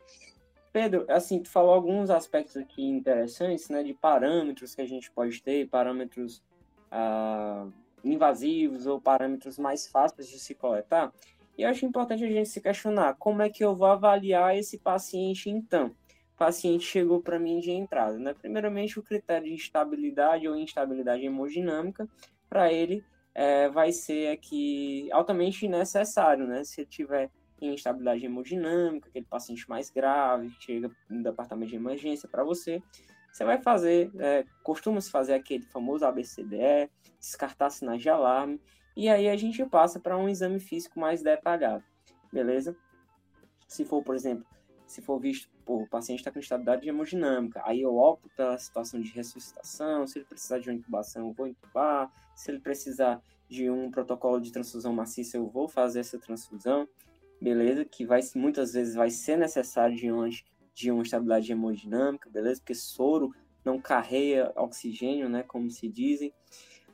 [0.72, 5.42] Pedro, assim, tu falou alguns aspectos aqui interessantes, né, de parâmetros que a gente pode
[5.42, 6.42] ter, parâmetros
[6.90, 7.66] ah,
[8.04, 11.12] invasivos ou parâmetros mais fáceis de se coletar.
[11.58, 14.78] E eu acho importante a gente se questionar como é que eu vou avaliar esse
[14.78, 15.88] paciente então.
[16.34, 18.32] O paciente chegou para mim de entrada, né?
[18.32, 22.08] Primeiramente, o critério de estabilidade ou instabilidade hemodinâmica,
[22.48, 23.04] para ele
[23.34, 26.64] é, vai ser aqui altamente necessário, né?
[26.64, 32.82] Se tiver instabilidade hemodinâmica, aquele paciente mais grave, chega no departamento de emergência para você,
[33.30, 38.60] você vai fazer, é, costuma-se fazer aquele famoso ABCDE, descartar sinais de alarme,
[38.96, 41.84] e aí a gente passa para um exame físico mais detalhado,
[42.32, 42.76] beleza?
[43.68, 44.44] Se for, por exemplo,
[44.86, 49.00] se for visto, pô, o paciente está com estabilidade hemodinâmica, aí eu opto pela situação
[49.00, 52.10] de ressuscitação, se ele precisar de uma intubação, eu vou intubar,
[52.40, 56.88] se ele precisar de um protocolo de transfusão maciça, eu vou fazer essa transfusão,
[57.38, 57.84] beleza?
[57.84, 62.60] Que vai, muitas vezes vai ser necessário diante de uma estabilidade hemodinâmica, beleza?
[62.60, 63.30] Porque soro
[63.62, 66.32] não carrega oxigênio, né, como se dizem.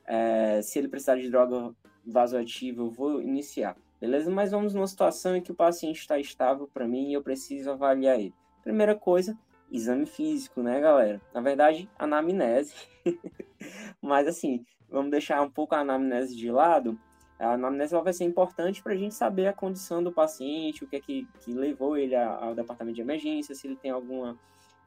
[0.05, 1.73] É, se ele precisar de droga
[2.05, 3.77] vasoativa, eu vou iniciar.
[4.01, 4.29] beleza?
[4.29, 7.71] Mas vamos numa situação em que o paciente está estável para mim e eu preciso
[7.71, 8.35] avaliar ele.
[8.65, 9.39] Primeira coisa,
[9.71, 11.23] exame físico, né, galera?
[11.33, 12.75] Na verdade, anamnese.
[14.03, 16.99] Mas assim, vamos deixar um pouco a anamnese de lado.
[17.39, 20.97] A anamnese vai ser importante para a gente saber a condição do paciente, o que
[20.97, 24.39] é que, que levou ele ao departamento de emergência, se ele tem alguma,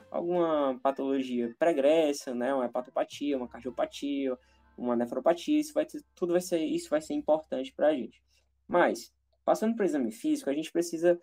[0.10, 4.36] alguma patologia pregressa, né, uma hepatopatia, uma cardiopatia,
[4.76, 8.24] uma nefropatia, isso vai ter, tudo vai ser, isso vai ser importante para a gente.
[8.68, 9.14] Mas,
[9.46, 11.22] passando para o exame físico, a gente precisa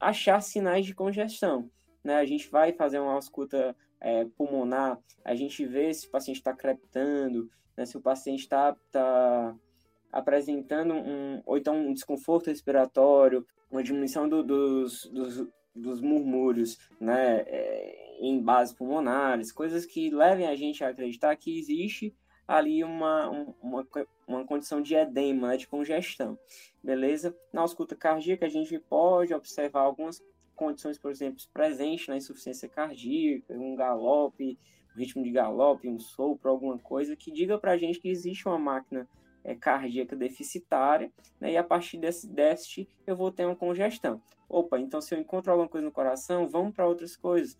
[0.00, 1.70] achar sinais de congestão.
[2.02, 2.16] Né?
[2.16, 6.54] A gente vai fazer uma ausculta é, pulmonar, a gente vê se o paciente está
[6.54, 7.86] crepitando, né?
[7.86, 9.56] se o paciente está tá
[10.12, 17.44] apresentando um, ou então um desconforto respiratório, uma diminuição do, dos, dos, dos murmúrios, né?
[17.46, 22.14] É, em bases pulmonares, coisas que levem a gente a acreditar que existe
[22.46, 23.30] ali uma,
[23.62, 23.86] uma,
[24.28, 26.38] uma condição de edema, né, de congestão,
[26.82, 27.34] beleza?
[27.50, 30.22] Na ausculta cardíaca, a gente pode observar algumas
[30.54, 34.58] condições, por exemplo, presentes na insuficiência cardíaca, um galope,
[34.94, 38.46] um ritmo de galope, um sopro, alguma coisa que diga para a gente que existe
[38.46, 39.08] uma máquina
[39.44, 41.10] é, cardíaca deficitária,
[41.40, 44.20] né, e a partir desse déficit eu vou ter uma congestão.
[44.48, 47.56] Opa, então se eu encontro alguma coisa no coração, vamos para outras coisas.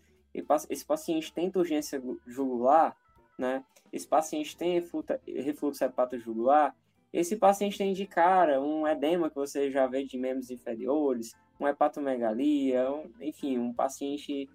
[0.69, 2.95] Esse paciente tem urgência jugular,
[3.37, 3.63] né?
[3.91, 4.81] Esse paciente tem
[5.25, 6.75] refluxo hepatojugular,
[7.11, 11.71] esse paciente tem de cara um edema que você já vê de membros inferiores, uma
[11.71, 14.49] hepatomegalia, um, enfim, um paciente,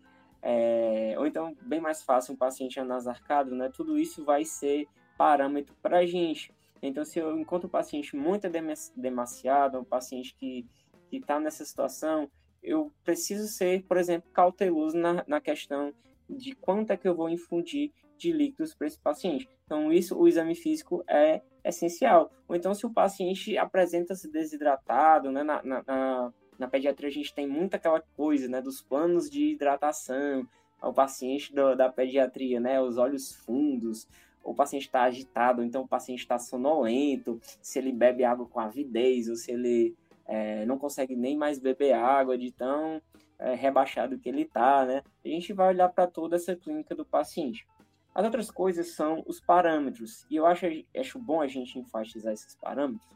[0.48, 3.68] é, ou então, bem mais fácil, um paciente anasarcado, né?
[3.68, 4.86] Tudo isso vai ser
[5.18, 6.54] parâmetro para a gente.
[6.80, 8.48] Então, se eu encontro um paciente muito
[8.94, 10.64] demasiado, um paciente que
[11.10, 12.30] está nessa situação,
[12.62, 15.92] eu preciso ser, por exemplo, cauteloso na, na questão
[16.30, 19.48] de quanto é que eu vou infundir de líquidos para esse paciente.
[19.64, 22.30] Então, isso, o exame físico é essencial.
[22.46, 26.32] Ou então, se o paciente apresenta-se desidratado, né, na, na, na,
[26.66, 30.48] pediatria a gente tem muita aquela coisa, né, dos planos de hidratação,
[30.80, 34.08] ao paciente do, da pediatria, né, os olhos fundos,
[34.42, 39.28] o paciente está agitado, então o paciente está sonolento, se ele bebe água com avidez,
[39.28, 39.94] ou se ele
[40.26, 43.02] é, não consegue nem mais beber água de tão
[43.38, 45.02] é, rebaixado que ele está, né?
[45.24, 47.66] A gente vai olhar para toda essa clínica do paciente.
[48.14, 52.54] As outras coisas são os parâmetros, e eu acho, acho bom a gente enfatizar esses
[52.54, 53.06] parâmetros,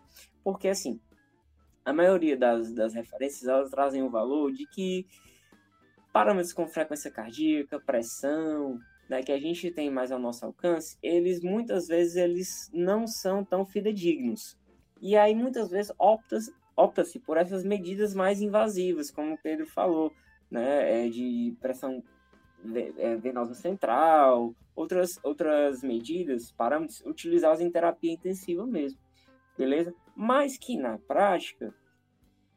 [0.44, 1.00] porque assim,
[1.84, 5.06] a maioria das, das referências elas trazem o valor de que
[6.12, 8.78] parâmetros como frequência cardíaca, pressão,
[9.08, 13.44] né, que a gente tem mais ao nosso alcance, eles muitas vezes eles não são
[13.44, 14.56] tão fidedignos.
[15.00, 20.12] E aí muitas vezes opta-se opta por essas medidas mais invasivas, como o Pedro falou,
[20.50, 22.02] né, é de pressão
[22.98, 28.98] é, venosa central, outras, outras medidas, parâmetros utilizados em terapia intensiva mesmo,
[29.60, 29.94] beleza?
[30.16, 31.74] Mas que na prática,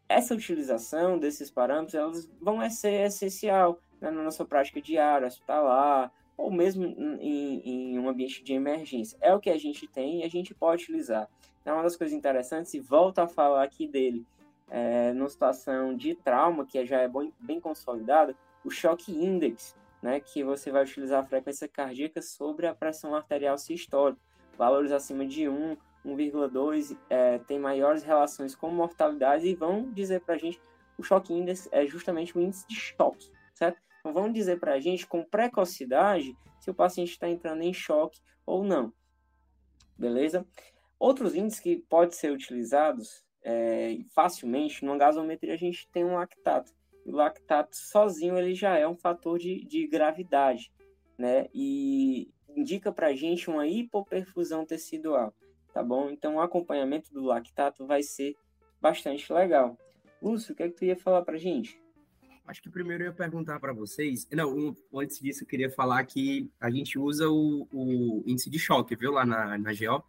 [0.08, 6.49] essa utilização desses parâmetros, elas vão ser essencial né, na nossa prática diária, hospitalar, ou
[6.49, 7.60] mesmo em,
[7.93, 9.18] em, um ambiente de emergência.
[9.22, 11.30] É o que a gente tem e a gente pode utilizar.
[11.66, 14.26] É uma das coisas interessantes, e volto a falar aqui dele,
[14.70, 20.22] é, numa situação de trauma, que já é bem, bem consolidado, o choque index, né,
[20.22, 24.22] que você vai utilizar a frequência cardíaca sobre a pressão arterial sistólica.
[24.58, 30.36] Valores acima de 1, 1,2 é, tem maiores relações com mortalidade e vão dizer para
[30.36, 30.62] a gente
[30.97, 33.82] o choque índice é justamente o índice de choque, certo?
[33.99, 38.22] Então vão dizer para a gente com precocidade se o paciente está entrando em choque
[38.45, 38.93] ou não,
[39.97, 40.45] beleza?
[40.99, 46.72] Outros índices que podem ser utilizados é, facilmente, numa gasometria a gente tem um lactato
[47.06, 50.72] o lactato sozinho ele já é um fator de, de gravidade,
[51.18, 51.47] né?
[51.54, 55.34] E indica para a gente uma hipoperfusão tecidual,
[55.74, 56.09] tá bom?
[56.09, 58.36] Então o acompanhamento do lactato vai ser
[58.82, 59.78] bastante legal.
[60.21, 61.82] Lúcio, o que é que tu ia falar para a gente?
[62.45, 64.28] Acho que primeiro eu ia perguntar para vocês.
[64.32, 68.95] Não, antes disso eu queria falar que a gente usa o, o índice de choque,
[68.95, 70.03] viu, lá na, na GO.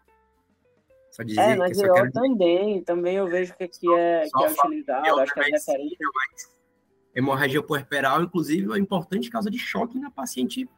[1.10, 2.12] Só dizer é, na GO quero...
[2.12, 5.96] também, também eu vejo que aqui é, que é utilizado, acho que é referente
[7.14, 10.68] hemorragia puerperal, inclusive, é uma importante causa de choque na paciente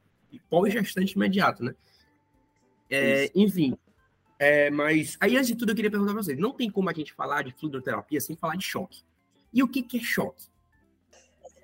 [0.50, 1.74] pós-gestante imediato, né?
[2.90, 3.76] É, enfim,
[4.38, 6.92] é, mas aí antes de tudo eu queria perguntar para vocês, não tem como a
[6.92, 9.02] gente falar de fluidoterapia sem falar de choque.
[9.52, 10.44] E o que, que é choque?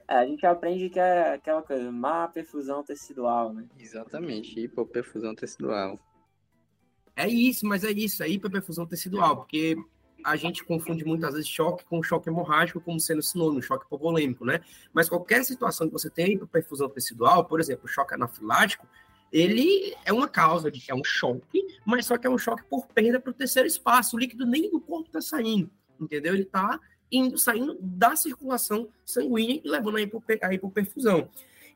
[0.09, 3.67] É, a gente aprende que é aquela coisa, má perfusão tecidual, né?
[3.79, 5.99] Exatamente, hipoperfusão tecidual.
[7.15, 9.77] É isso, mas é isso, é hiperperfusão tecidual, porque
[10.25, 14.61] a gente confunde muitas vezes choque com choque hemorrágico como sendo sinônimo, choque hipovolêmico, né?
[14.93, 18.87] Mas qualquer situação que você tenha perfusão tecidual, por exemplo, choque anafilático,
[19.33, 22.87] ele é uma causa de é um choque, mas só que é um choque por
[22.87, 24.15] perda para o terceiro espaço.
[24.15, 25.71] O líquido nem do corpo está saindo.
[25.99, 26.35] entendeu?
[26.35, 26.79] Ele está
[27.11, 31.31] indo, saindo da circulação sanguínea e levando a, hipoper, a hipoperfusão.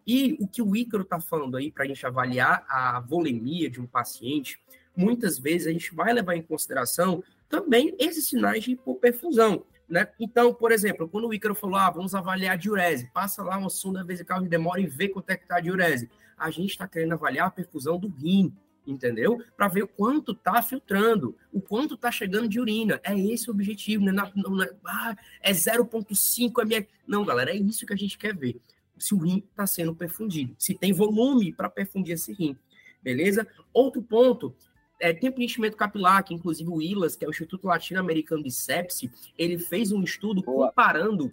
[0.07, 3.80] E o que o Ícaro está falando aí para a gente avaliar a volemia de
[3.80, 4.61] um paciente,
[4.94, 9.64] muitas vezes a gente vai levar em consideração também esses sinais de hipoperfusão.
[9.88, 10.07] Né?
[10.20, 13.70] Então, por exemplo, quando o Ícaro falou, ah, vamos avaliar a diurese, passa lá uma
[13.70, 16.11] sonda vesical de demora e vê quanto é que está a diurese.
[16.37, 18.53] A gente está querendo avaliar a perfusão do rim,
[18.87, 19.43] entendeu?
[19.57, 23.01] Para ver o quanto está filtrando, o quanto está chegando de urina.
[23.03, 24.12] É esse o objetivo, né?
[24.12, 26.89] Não, é, ah, é 0,5 ml.
[27.07, 28.61] Não, galera, é isso que a gente quer ver.
[28.99, 32.57] Se o rim está sendo perfundido, se tem volume para perfundir esse rim,
[33.03, 33.47] beleza?
[33.72, 34.55] Outro ponto
[35.01, 38.51] é, tempo de enchimento capilar, que inclusive o ILAS, que é o Instituto Latino-Americano de
[38.51, 40.68] Sepsi, ele fez um estudo Boa.
[40.68, 41.32] comparando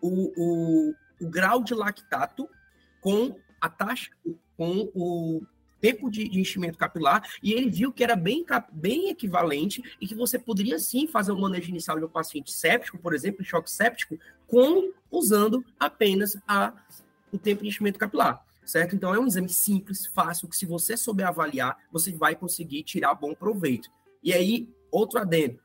[0.00, 2.48] o, o, o, grau de lactato
[3.00, 4.10] com a taxa,
[4.56, 5.42] com o
[5.80, 10.38] tempo de, enchimento capilar, e ele viu que era bem, bem equivalente e que você
[10.38, 14.92] poderia sim fazer um manejo inicial de um paciente séptico, por exemplo, choque séptico, com
[15.10, 16.72] usando apenas a,
[17.32, 18.94] o tempo de enchimento capilar certo?
[18.94, 23.14] Então é um exame simples, fácil, que se você souber avaliar, você vai conseguir tirar
[23.14, 23.90] bom proveito.
[24.22, 25.58] E aí, outro adendo.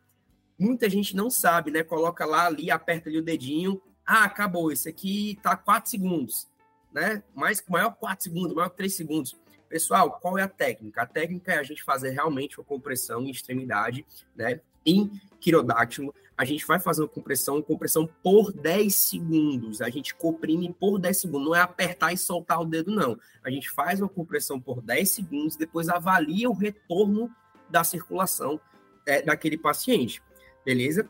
[0.57, 1.83] Muita gente não sabe, né?
[1.83, 3.81] Coloca lá ali, aperta ali o dedinho.
[4.05, 6.47] Ah, acabou, esse aqui tá 4 segundos,
[6.93, 7.23] né?
[7.33, 9.35] Mais, maior 4 segundos, maior 3 segundos.
[9.67, 11.01] Pessoal, qual é a técnica?
[11.01, 14.59] A técnica é a gente fazer realmente uma compressão em extremidade, né?
[14.85, 19.81] Em quirodáctilo, a gente vai fazer uma compressão, compressão por 10 segundos.
[19.81, 21.47] A gente comprime por 10 segundos.
[21.47, 23.17] Não é apertar e soltar o dedo, não.
[23.43, 27.31] A gente faz uma compressão por 10 segundos, depois avalia o retorno
[27.69, 28.59] da circulação
[29.05, 30.21] é, daquele paciente.
[30.65, 31.09] Beleza?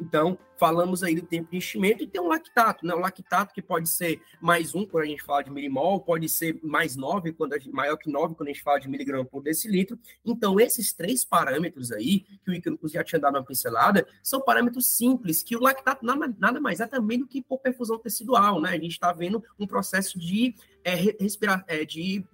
[0.00, 2.94] Então, falamos aí do tempo de enchimento e tem um lactato, né?
[2.94, 6.58] O lactato que pode ser mais um quando a gente fala de milimol, pode ser
[6.62, 9.98] mais nove, quando gente, maior que nove quando a gente fala de miligrama por decilitro.
[10.24, 14.86] Então, esses três parâmetros aí, que o Icaro já tinha dado uma pincelada, são parâmetros
[14.86, 18.70] simples, que o lactato nada, mais é também do que hipoperfusão tecidual, né?
[18.70, 22.24] A gente está vendo um processo de, é, respirar, é, de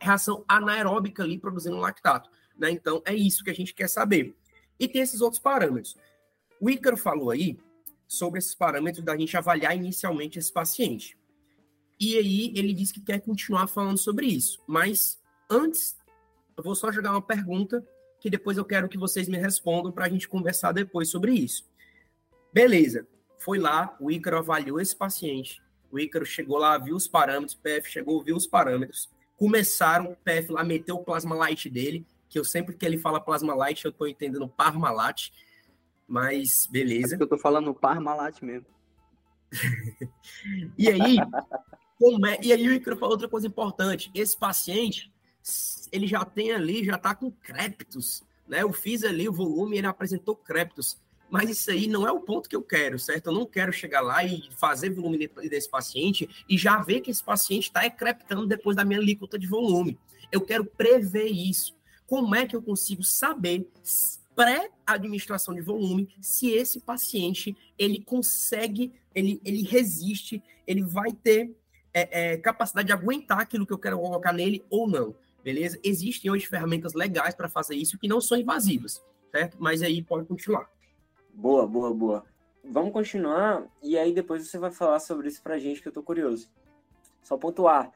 [0.00, 2.70] reação anaeróbica ali produzindo lactato, né?
[2.70, 4.36] Então, é isso que a gente quer saber.
[4.78, 5.94] E tem esses outros parâmetros.
[6.60, 7.58] O Ícaro falou aí
[8.06, 11.18] sobre esses parâmetros da gente avaliar inicialmente esse paciente.
[11.98, 14.62] E aí ele disse que quer continuar falando sobre isso.
[14.66, 15.96] Mas antes,
[16.56, 17.86] eu vou só jogar uma pergunta
[18.20, 21.66] que depois eu quero que vocês me respondam para a gente conversar depois sobre isso.
[22.52, 23.06] Beleza.
[23.38, 25.62] Foi lá, o Ícaro avaliou esse paciente.
[25.90, 29.08] O Ícaro chegou lá, viu os parâmetros, o PF chegou, viu os parâmetros.
[29.36, 33.18] Começaram, o PF lá meteu o plasma light dele, que eu sempre que ele fala
[33.18, 35.30] plasma light, eu estou entendendo Parmalat.
[36.10, 37.14] Mas beleza.
[37.14, 38.66] É eu tô falando Parmalat mesmo.
[40.76, 44.10] e aí, é, e aí o Icaro falou outra coisa importante.
[44.12, 45.12] Esse paciente,
[45.92, 48.62] ele já tem ali, já tá com creptos, né?
[48.62, 51.00] Eu fiz ali o volume, ele apresentou creptos.
[51.30, 53.28] Mas isso aí não é o ponto que eu quero, certo?
[53.28, 57.22] Eu não quero chegar lá e fazer volume desse paciente e já ver que esse
[57.22, 59.96] paciente está creptando depois da minha alíquota de volume.
[60.32, 61.72] Eu quero prever isso.
[62.04, 63.70] Como é que eu consigo saber
[64.40, 71.54] pré-administração de volume, se esse paciente ele consegue, ele, ele resiste, ele vai ter
[71.92, 75.14] é, é, capacidade de aguentar aquilo que eu quero colocar nele ou não,
[75.44, 75.78] beleza?
[75.84, 79.58] Existem hoje ferramentas legais para fazer isso que não são invasivas, certo?
[79.60, 80.70] Mas aí pode continuar.
[81.34, 82.24] Boa, boa, boa.
[82.64, 86.02] Vamos continuar e aí depois você vai falar sobre isso pra gente que eu tô
[86.02, 86.48] curioso.
[87.22, 87.92] Só pontuar.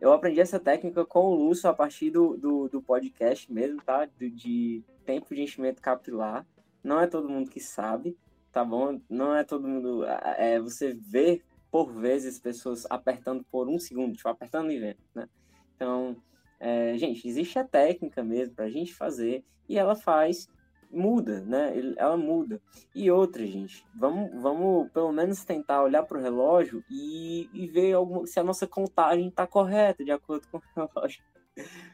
[0.00, 4.06] Eu aprendi essa técnica com o Lúcio a partir do, do, do podcast mesmo, tá?
[4.06, 6.46] De, de tempo de enchimento capilar.
[6.82, 8.16] Não é todo mundo que sabe,
[8.50, 9.00] tá bom?
[9.08, 10.04] Não é todo mundo.
[10.04, 15.28] É, você vê, por vezes, pessoas apertando por um segundo, tipo, apertando e vendo, né?
[15.76, 16.16] Então,
[16.58, 20.48] é, gente, existe a técnica mesmo pra gente fazer e ela faz,
[20.92, 21.72] muda, né?
[21.96, 22.60] Ela muda.
[22.94, 28.26] E outra, gente, vamos, vamos pelo menos tentar olhar pro relógio e, e ver alguma,
[28.26, 31.22] se a nossa contagem tá correta de acordo com o relógio.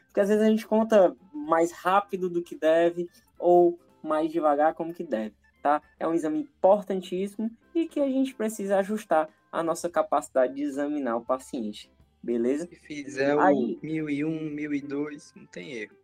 [0.07, 4.93] Porque às vezes a gente conta mais rápido do que deve ou mais devagar como
[4.93, 5.81] que deve, tá?
[5.99, 11.17] É um exame importantíssimo e que a gente precisa ajustar a nossa capacidade de examinar
[11.17, 11.91] o paciente,
[12.21, 12.67] beleza?
[12.67, 15.95] Se fizer Aí, o 1001, 1002, não tem erro.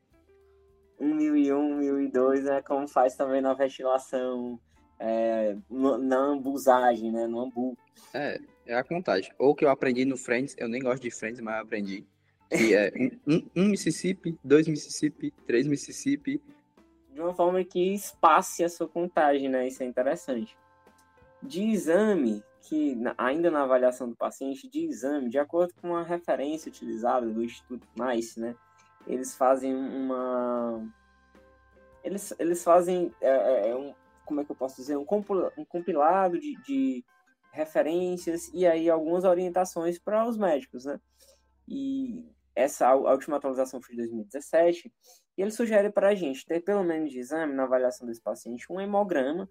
[0.99, 4.59] 1001, 1002 é como faz também na ventilação,
[4.99, 7.27] é, na ambusagem, né?
[7.27, 7.77] No ambu.
[8.13, 9.31] É, é a contagem.
[9.37, 12.05] Ou que eu aprendi no Friends, eu nem gosto de Friends, mas aprendi
[12.49, 12.91] que é
[13.27, 16.41] um, um, Mississippi, dois Mississippi, três Mississippi.
[17.13, 19.67] De uma forma que espace a sua contagem, né?
[19.67, 20.57] Isso é interessante.
[21.41, 26.69] De exame, que ainda na avaliação do paciente, de exame, de acordo com a referência
[26.69, 28.55] utilizada do Instituto NICE, né?
[29.07, 30.81] Eles fazem uma.
[32.03, 33.13] Eles, eles fazem.
[33.21, 33.93] É, é, é um...
[34.25, 37.05] como é que eu posso dizer, um, compilado de, de
[37.51, 40.99] referências e aí algumas orientações para os médicos, né?
[41.67, 42.25] E
[42.55, 44.91] essa a última atualização foi de 2017,
[45.37, 48.71] e ele sugere para a gente ter pelo menos de exame na avaliação desse paciente
[48.71, 49.49] um hemograma.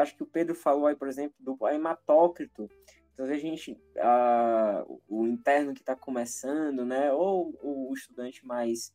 [0.00, 2.68] Acho que o Pedro falou aí, por exemplo, do hematócrito.
[3.16, 8.94] Então, a gente, a, o interno que está começando, né, ou o estudante mais,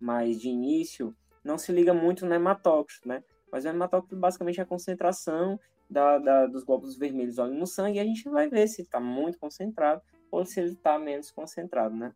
[0.00, 1.14] mais de início,
[1.44, 3.22] não se liga muito no hematócrito, né?
[3.52, 8.00] Mas o hematócrito basicamente é a concentração da, da, dos glóbulos vermelhos no sangue e
[8.00, 10.00] a gente vai ver se está muito concentrado
[10.30, 12.14] ou se ele está menos concentrado, né?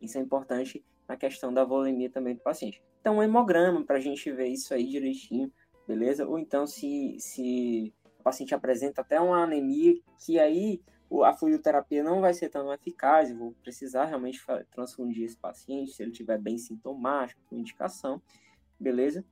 [0.00, 2.82] Isso é importante na questão da volemia também do paciente.
[3.00, 5.52] Então, um hemograma para a gente ver isso aí direitinho,
[5.86, 6.26] beleza?
[6.26, 7.94] Ou então, se, se
[8.28, 10.82] paciente apresenta até uma anemia, que aí
[11.24, 16.02] a fluidoterapia não vai ser tão eficaz, eu vou precisar realmente transfundir esse paciente, se
[16.02, 18.20] ele estiver bem sintomático, com indicação,
[18.78, 19.24] beleza?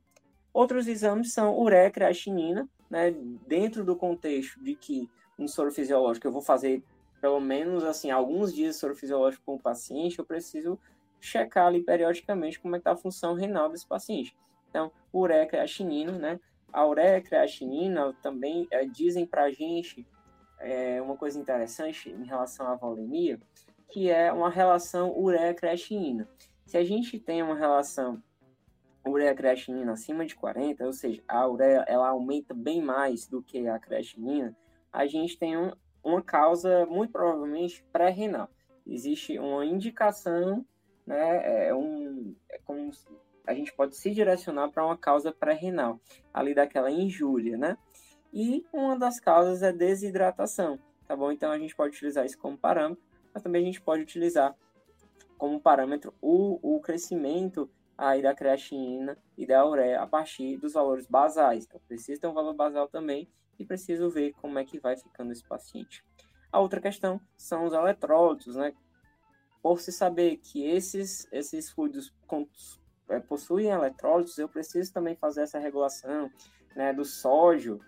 [0.51, 3.11] Outros exames são ureia creatinina, né,
[3.45, 6.81] dentro do contexto de que um soro fisiológico eu vou fazer
[7.21, 10.79] pelo menos assim alguns dias de soro fisiológico com o paciente, eu preciso
[11.19, 14.35] checar ali periodicamente como é que tá a função renal desse paciente.
[14.69, 16.39] Então, ureia creatinina, né?
[16.71, 20.05] A ureia creatinina também é, dizem para a gente
[20.59, 23.39] é, uma coisa interessante em relação à volemia,
[23.89, 26.27] que é uma relação ureia-creatinina.
[26.65, 28.21] Se a gente tem uma relação
[29.07, 33.79] ureia-creatinina acima de 40, ou seja, a ureia ela aumenta bem mais do que a
[33.79, 34.55] creatinina,
[34.91, 35.71] a gente tem um,
[36.03, 38.49] uma causa muito provavelmente pré-renal.
[38.85, 40.65] Existe uma indicação,
[41.05, 42.91] né, é um, é como
[43.47, 45.99] a gente pode se direcionar para uma causa pré-renal,
[46.33, 47.77] ali daquela injúria, né?
[48.33, 50.77] E uma das causas é desidratação,
[51.07, 51.31] tá bom?
[51.31, 53.01] Então a gente pode utilizar isso como parâmetro,
[53.33, 54.55] mas também a gente pode utilizar
[55.37, 61.07] como parâmetro o, o crescimento aí da creatinina e da ureia a partir dos valores
[61.07, 61.65] basais.
[61.65, 65.31] Então precisa ter um valor basal também e preciso ver como é que vai ficando
[65.31, 66.03] esse paciente.
[66.51, 68.73] A outra questão são os eletrólitos, né?
[69.61, 72.13] Por se saber que esses, esses fluidos
[73.27, 76.29] possuem eletrólitos, eu preciso também fazer essa regulação
[76.75, 77.79] né, do sódio,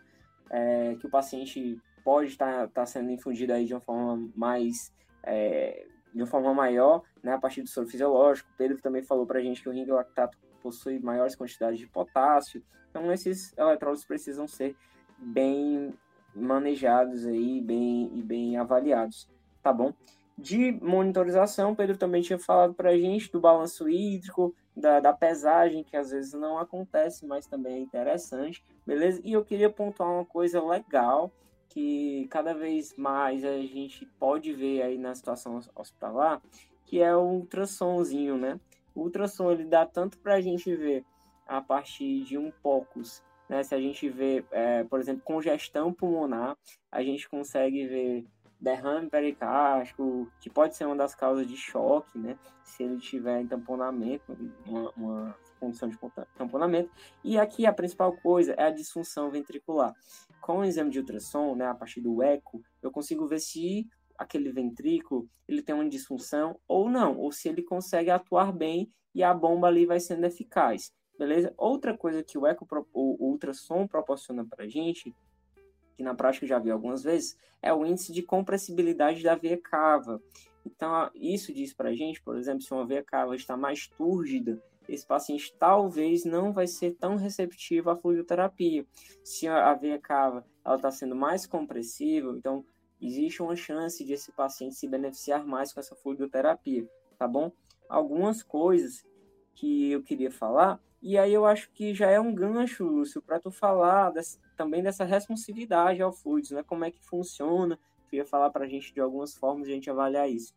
[0.50, 4.94] é, que o paciente pode estar tá, tá sendo infundido aí de uma forma mais
[5.24, 8.50] é, de uma forma maior, né, a partir do soro fisiológico.
[8.58, 12.64] Pedro também falou para a gente que o ringue lactato possui maiores quantidades de potássio.
[12.90, 14.76] Então esses eletrólitos precisam ser
[15.18, 15.94] bem
[16.34, 19.30] manejados aí, bem e bem avaliados,
[19.62, 19.94] tá bom?
[20.38, 25.84] De monitorização, Pedro também tinha falado para a gente do balanço hídrico, da, da pesagem,
[25.84, 29.22] que às vezes não acontece, mas também é interessante, beleza?
[29.24, 31.32] E eu queria pontuar uma coisa legal,
[31.68, 36.42] que cada vez mais a gente pode ver aí na situação hospitalar,
[36.86, 38.60] que é o ultrassomzinho, né?
[38.96, 41.06] O ultrassom, ele dá tanto para a gente ver
[41.46, 43.62] a partir de um POCUS, né?
[43.64, 46.58] Se a gente vê, é, por exemplo, congestão pulmonar,
[46.92, 48.26] a gente consegue ver
[48.60, 52.38] derrame pericárdico, que pode ser uma das causas de choque, né?
[52.64, 55.98] Se ele tiver tamponamento, uma, uma condição de
[56.36, 56.90] tamponamento.
[57.24, 59.94] E aqui a principal coisa é a disfunção ventricular.
[60.42, 63.88] Com o exame de ultrassom, né, a partir do eco, eu consigo ver se
[64.18, 69.24] aquele ventrículo ele tem uma disfunção ou não, ou se ele consegue atuar bem e
[69.24, 71.54] a bomba ali vai sendo eficaz, beleza?
[71.58, 75.14] Outra coisa que o eco, o, ultrassom proporciona para gente
[76.00, 79.58] que na prática eu já vi algumas vezes, é o índice de compressibilidade da veia
[79.58, 80.24] cava.
[80.66, 84.64] Então, isso diz para a gente, por exemplo, se uma veia cava está mais túrgida,
[84.88, 88.86] esse paciente talvez não vai ser tão receptivo à fluidoterapia.
[89.26, 92.64] Se a veia cava está sendo mais compressiva, então
[93.02, 97.52] existe uma chance de esse paciente se beneficiar mais com essa fluidoterapia, tá bom?
[97.90, 99.06] Algumas coisas
[99.54, 103.40] que eu queria falar, e aí eu acho que já é um gancho, Lúcio, para
[103.40, 106.64] tu falar desse, também dessa responsividade ao fluidos, né?
[106.64, 107.80] Como é que funciona?
[108.10, 110.54] Queria falar para a gente de algumas formas de a gente avaliar isso.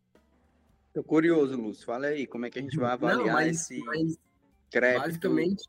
[0.93, 1.87] Tô curioso, Lúcio.
[1.87, 4.19] Fala aí, como é que a gente vai avaliar Não, mas, esse mas,
[4.71, 5.07] crédito?
[5.07, 5.69] Basicamente,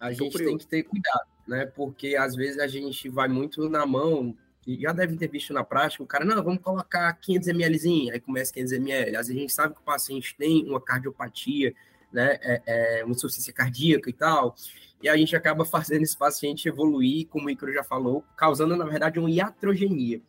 [0.00, 1.66] a gente tem que ter cuidado, né?
[1.66, 4.36] Porque às vezes a gente vai muito na mão,
[4.66, 8.20] e já deve ter visto na prática, o cara, não, vamos colocar 500 ml, aí
[8.20, 9.16] começa 500 ml.
[9.16, 11.72] Às vezes a gente sabe que o paciente tem uma cardiopatia,
[12.16, 12.38] né?
[12.42, 14.56] É, é, uma insuficiência cardíaca e tal
[15.02, 18.84] e a gente acaba fazendo esse paciente evoluir, como o Icaro já falou, causando, na
[18.84, 20.22] verdade, uma iatrogenia.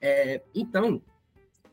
[0.00, 1.02] É, então,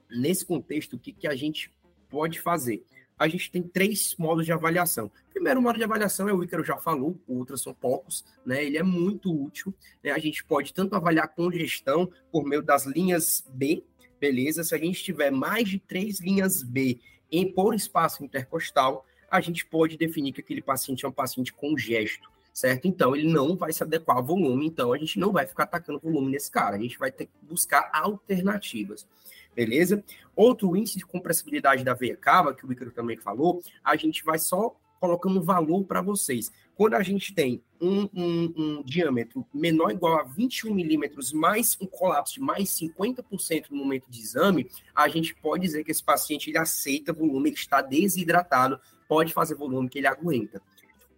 [0.09, 1.71] nesse contexto, o que, que a gente
[2.09, 2.83] pode fazer?
[3.19, 5.11] A gente tem três modos de avaliação.
[5.31, 8.63] Primeiro modo de avaliação é o Icaro já falou, o ultrassom poucos, né?
[8.63, 9.73] Ele é muito útil.
[10.03, 10.11] Né?
[10.11, 13.83] A gente pode tanto avaliar congestão por meio das linhas B,
[14.19, 14.63] beleza?
[14.63, 16.99] Se a gente tiver mais de três linhas B
[17.31, 22.29] em por espaço intercostal, a gente pode definir que aquele paciente é um paciente congesto.
[22.53, 22.87] certo?
[22.87, 25.99] Então, ele não vai se adequar ao volume, então a gente não vai ficar atacando
[25.99, 29.07] volume nesse cara, a gente vai ter que buscar alternativas,
[29.55, 30.03] beleza?
[30.35, 34.37] Outro índice de compressibilidade da veia cava, que o Ícaro também falou, a gente vai
[34.37, 36.51] só colocando valor para vocês.
[36.75, 41.85] Quando a gente tem um, um, um, diâmetro menor igual a 21 milímetros, mais um
[41.85, 46.49] colapso de mais 50% no momento de exame, a gente pode dizer que esse paciente
[46.49, 48.79] ele aceita volume, ele está desidratado,
[49.13, 50.59] pode fazer volume que ele aguenta.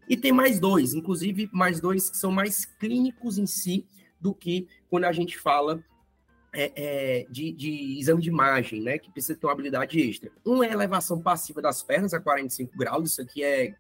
[0.10, 3.86] E tem mais dois, inclusive mais dois que são mais clínicos em si
[4.20, 5.82] do que quando a gente fala
[6.54, 8.98] é, é, de, de, exame de imagem, né?
[8.98, 10.30] Que precisa ter uma habilidade extra.
[10.46, 13.76] Um é elevação passiva das pernas a 45 graus, isso aqui é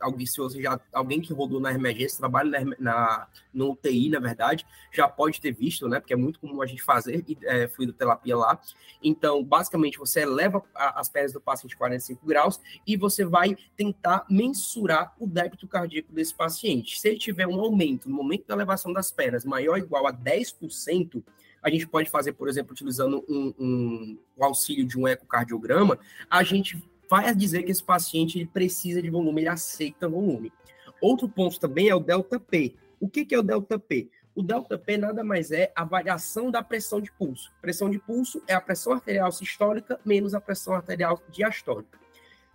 [0.00, 4.18] alguém, se você já, alguém que rodou na emergência, trabalha na, na, no UTI, na
[4.18, 6.00] verdade, já pode ter visto, né?
[6.00, 8.60] Porque é muito comum a gente fazer é, fluidoterapia lá.
[9.02, 14.24] Então, basicamente, você eleva a, as pernas do paciente 45 graus e você vai tentar
[14.28, 16.98] mensurar o débito cardíaco desse paciente.
[16.98, 20.12] Se ele tiver um aumento no momento da elevação das pernas maior ou igual a
[20.12, 21.22] 10%,
[21.62, 25.98] a gente pode fazer, por exemplo, utilizando um, um, o auxílio de um ecocardiograma,
[26.28, 30.52] a gente vai dizer que esse paciente ele precisa de volume, ele aceita volume.
[31.00, 32.76] Outro ponto também é o delta P.
[33.00, 34.08] O que, que é o delta P?
[34.32, 37.50] O delta P nada mais é a variação da pressão de pulso.
[37.60, 41.98] Pressão de pulso é a pressão arterial sistólica menos a pressão arterial diastólica.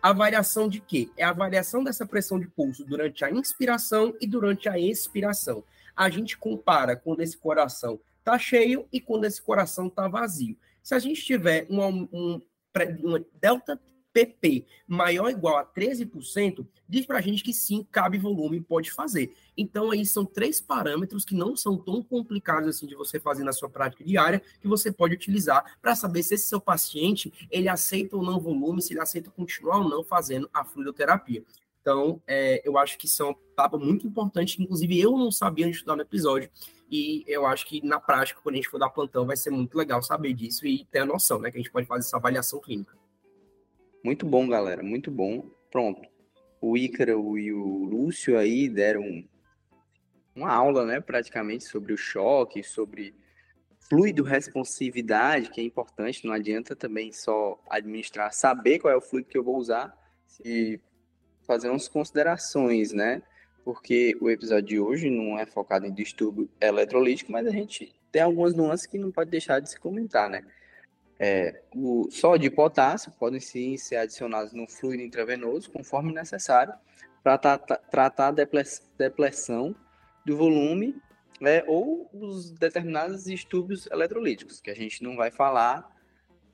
[0.02, 1.10] A variação de quê?
[1.18, 5.66] É a variação dessa pressão de pulso durante a inspiração e durante a expiração.
[5.94, 10.56] A gente compara quando esse coração está cheio e quando esse coração está vazio.
[10.82, 12.42] Se a gente tiver um, um,
[13.04, 13.80] um delta
[14.16, 18.92] PP maior ou igual a 13%, diz para a gente que sim, cabe volume, pode
[18.92, 19.36] fazer.
[19.58, 23.52] Então, aí são três parâmetros que não são tão complicados assim de você fazer na
[23.52, 28.16] sua prática diária, que você pode utilizar para saber se esse seu paciente, ele aceita
[28.16, 31.44] ou não volume, se ele aceita continuar ou não fazendo a fluidoterapia.
[31.82, 35.66] Então, é, eu acho que é uma etapa muito importante, que inclusive eu não sabia
[35.66, 36.50] antes de estudar no episódio,
[36.90, 39.78] e eu acho que na prática, quando a gente for dar plantão, vai ser muito
[39.78, 42.60] legal saber disso e ter a noção, né, que a gente pode fazer essa avaliação
[42.60, 42.96] clínica.
[44.06, 45.50] Muito bom, galera, muito bom.
[45.72, 46.08] Pronto.
[46.62, 49.04] O Ícaro e o Lúcio aí deram
[50.36, 53.16] uma aula, né, praticamente sobre o choque, sobre
[53.90, 59.28] fluido responsividade, que é importante, não adianta também só administrar, saber qual é o fluido
[59.28, 59.92] que eu vou usar
[60.46, 60.80] e
[61.42, 63.24] fazer umas considerações, né?
[63.64, 68.22] Porque o episódio de hoje não é focado em distúrbio eletrolítico, mas a gente tem
[68.22, 70.46] algumas nuances que não pode deixar de se comentar, né?
[71.18, 76.74] É, o sódio e potássio podem sim ser adicionados no fluido intravenoso conforme necessário
[77.24, 78.36] para tratar a
[78.98, 79.74] depressão
[80.26, 80.96] do volume
[81.40, 85.90] né, ou os determinados distúrbios eletrolíticos, que a gente não vai falar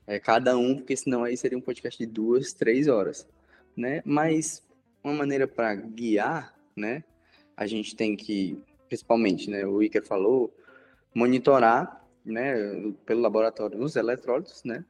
[0.06, 3.28] é, cada um, porque senão aí seria um podcast de duas, três horas.
[3.76, 4.02] Né?
[4.04, 4.62] Mas
[5.02, 7.04] uma maneira para guiar, né,
[7.56, 8.58] a gente tem que,
[8.88, 10.54] principalmente, né, o Iker falou,
[11.14, 12.54] monitorar né,
[13.04, 14.84] pelo laboratório os eletrólitos, né?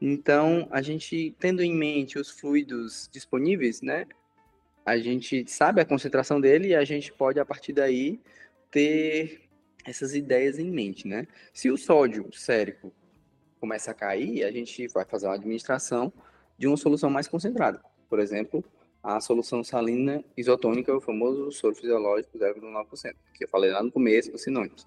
[0.00, 4.06] Então, a gente tendo em mente os fluidos disponíveis, né,
[4.84, 8.20] a gente sabe a concentração dele e a gente pode a partir daí
[8.70, 9.40] ter
[9.84, 11.26] essas ideias em mente, né?
[11.52, 12.92] Se o sódio sérico
[13.58, 16.12] começa a cair, a gente vai fazer uma administração
[16.58, 17.80] de uma solução mais concentrada.
[18.08, 18.64] Por exemplo,
[19.02, 24.32] a solução salina isotônica, o famoso soro fisiológico 0,9%, que eu falei lá no começo,
[24.34, 24.86] os sinônimos.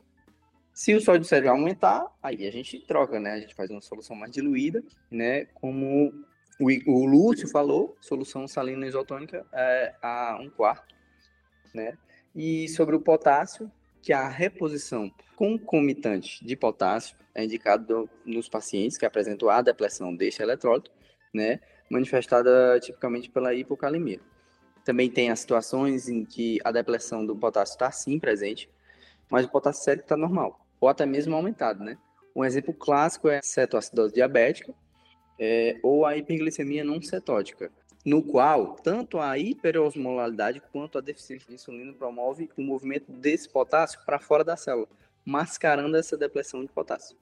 [0.80, 3.34] Se o sódio sério aumentar, aí a gente troca, né?
[3.34, 5.44] A gente faz uma solução mais diluída, né?
[5.56, 6.08] Como
[6.58, 10.96] o, o Lúcio falou, solução salina isotônica é a um quarto,
[11.74, 11.98] né?
[12.34, 13.70] E sobre o potássio,
[14.02, 20.42] que a reposição concomitante de potássio é indicado nos pacientes que apresentam a depressão deste
[20.42, 20.90] eletrólito,
[21.34, 21.60] né?
[21.90, 24.22] Manifestada tipicamente pela hipocalemia.
[24.86, 28.70] Também tem as situações em que a depressão do potássio está sim presente,
[29.30, 31.98] mas o potássio sério está normal ou até mesmo aumentado, né?
[32.36, 34.74] Um exemplo clássico é a cetoacidose diabética
[35.40, 37.72] é, ou a hiperglicemia não cetótica,
[38.06, 44.00] no qual tanto a hiperosmolaridade quanto a deficiência de insulina promove o movimento desse potássio
[44.06, 44.88] para fora da célula,
[45.26, 47.18] mascarando essa depressão de potássio.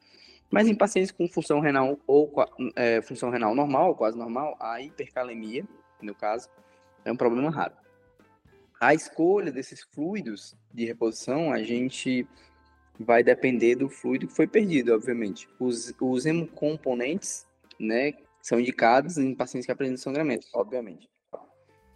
[0.49, 2.31] Mas em pacientes com função renal ou
[2.75, 5.65] é, função renal normal, quase normal, a hipercalemia,
[6.01, 6.47] no caso,
[7.03, 7.73] é um problema raro.
[8.79, 12.27] A escolha desses fluidos de reposição, a gente
[12.99, 15.47] vai depender do fluido que foi perdido, obviamente.
[15.59, 17.45] Os, os hemocomponentes,
[17.79, 21.09] né, são indicados em pacientes que apresentam sangramento, obviamente.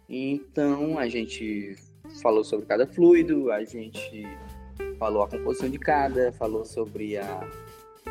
[0.08, 1.76] Então, a gente
[2.20, 4.26] falou sobre cada fluido, a gente
[4.98, 7.48] falou a composição de cada, falou sobre a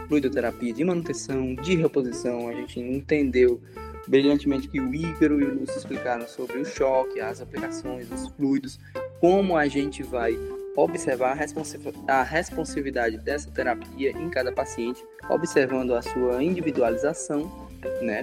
[0.07, 3.61] fluidoterapia de manutenção, de reposição, a gente entendeu
[4.07, 8.79] brilhantemente que o Ícaro e o Lúcio explicaram sobre o choque, as aplicações, os fluidos,
[9.19, 10.35] como a gente vai
[10.75, 17.69] observar a, a responsividade dessa terapia em cada paciente, observando a sua individualização,
[18.01, 18.21] né?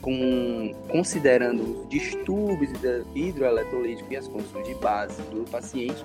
[0.00, 2.70] Com, considerando os distúrbios
[3.14, 6.04] hidroeletrolíticos e as condições de base do paciente.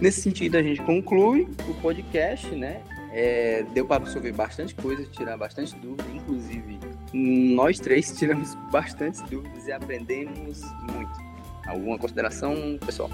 [0.00, 2.82] Nesse sentido, a gente conclui o podcast, né?
[3.12, 6.78] É, deu para absorver bastante coisa, tirar bastante dúvidas, inclusive
[7.12, 10.60] nós três tiramos bastante dúvidas e aprendemos
[10.92, 11.26] muito.
[11.66, 13.10] Alguma consideração, pessoal?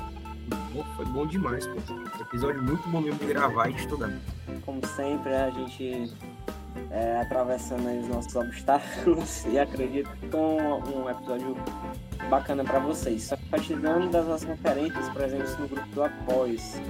[0.97, 1.77] Foi bom demais, pô.
[2.21, 4.11] Episódio muito bom mesmo de gravar e estudar.
[4.65, 6.13] Como sempre, a gente
[6.91, 11.57] é, atravessando os nossos obstáculos e acredito com um episódio
[12.29, 13.25] bacana para vocês.
[13.25, 16.81] Só compartilhando das nossas referências presentes no grupo do Apoios.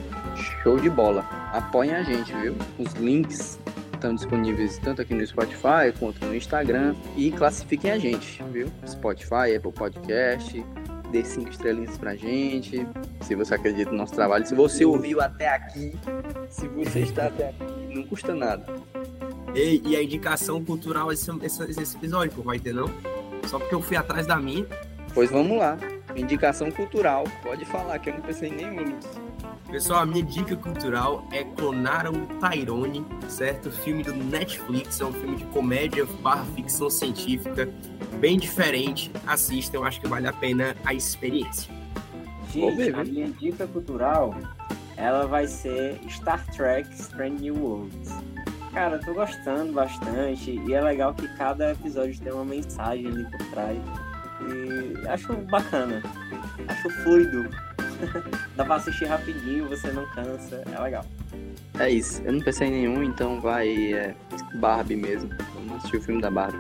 [0.63, 1.23] Show de bola.
[1.53, 2.57] Apoiem a gente, viu?
[2.79, 3.59] Os links
[3.95, 6.95] estão disponíveis tanto aqui no Spotify quanto no Instagram.
[7.17, 8.69] E classifiquem a gente, viu?
[8.87, 10.65] Spotify, Apple Podcast,
[11.13, 12.87] dê cinco estrelinhas pra gente.
[13.21, 15.93] Se você acredita no nosso trabalho, se você ouviu até aqui,
[16.49, 18.65] se você está até aqui, não custa nada.
[19.55, 22.89] E, e a indicação cultural esse, esse, esse episódio, pô, vai ter não?
[23.47, 24.67] Só porque eu fui atrás da minha.
[25.13, 25.77] Pois vamos lá.
[26.17, 27.25] Indicação cultural.
[27.43, 28.99] Pode falar que eu não pensei em nenhuma,
[29.73, 33.71] Pessoal, a minha dica cultural é Clonar o Tyrone, certo?
[33.71, 37.67] Filme do Netflix, é um filme de comédia barra ficção científica,
[38.21, 39.11] bem diferente.
[39.27, 41.73] Assista, eu acho que vale a pena a experiência.
[42.51, 44.35] Gente, a minha dica cultural,
[44.95, 48.11] ela vai ser Star Trek Strange New Worlds.
[48.75, 53.25] Cara, eu tô gostando bastante e é legal que cada episódio tem uma mensagem ali
[53.25, 53.79] por trás.
[54.43, 56.03] E acho bacana,
[56.69, 57.49] acho fluido.
[58.57, 61.05] Dá pra assistir rapidinho, você não cansa, é legal.
[61.79, 64.15] É isso, eu não pensei em nenhum, então vai é,
[64.55, 65.31] Barbie mesmo.
[65.55, 66.59] Vamos assistir o filme da Barbie.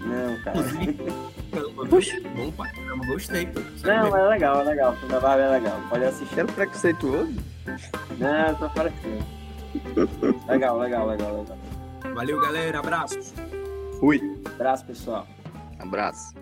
[0.00, 0.58] Não, cara.
[1.88, 2.16] Puxa.
[2.34, 3.46] Bom pra caramba, gostei.
[3.46, 3.60] Pô.
[3.84, 4.92] Não, é legal, é legal.
[4.92, 5.80] O filme da Barbie é legal.
[5.88, 6.38] Pode assistir.
[6.38, 7.34] Era preconceituoso?
[8.18, 9.24] Não, tô parecendo.
[10.48, 11.58] legal, legal, legal, legal.
[12.14, 12.78] Valeu, galera.
[12.78, 13.32] Abraços.
[14.00, 14.20] Fui.
[14.54, 15.26] Abraço, pessoal.
[15.78, 16.34] Abraço.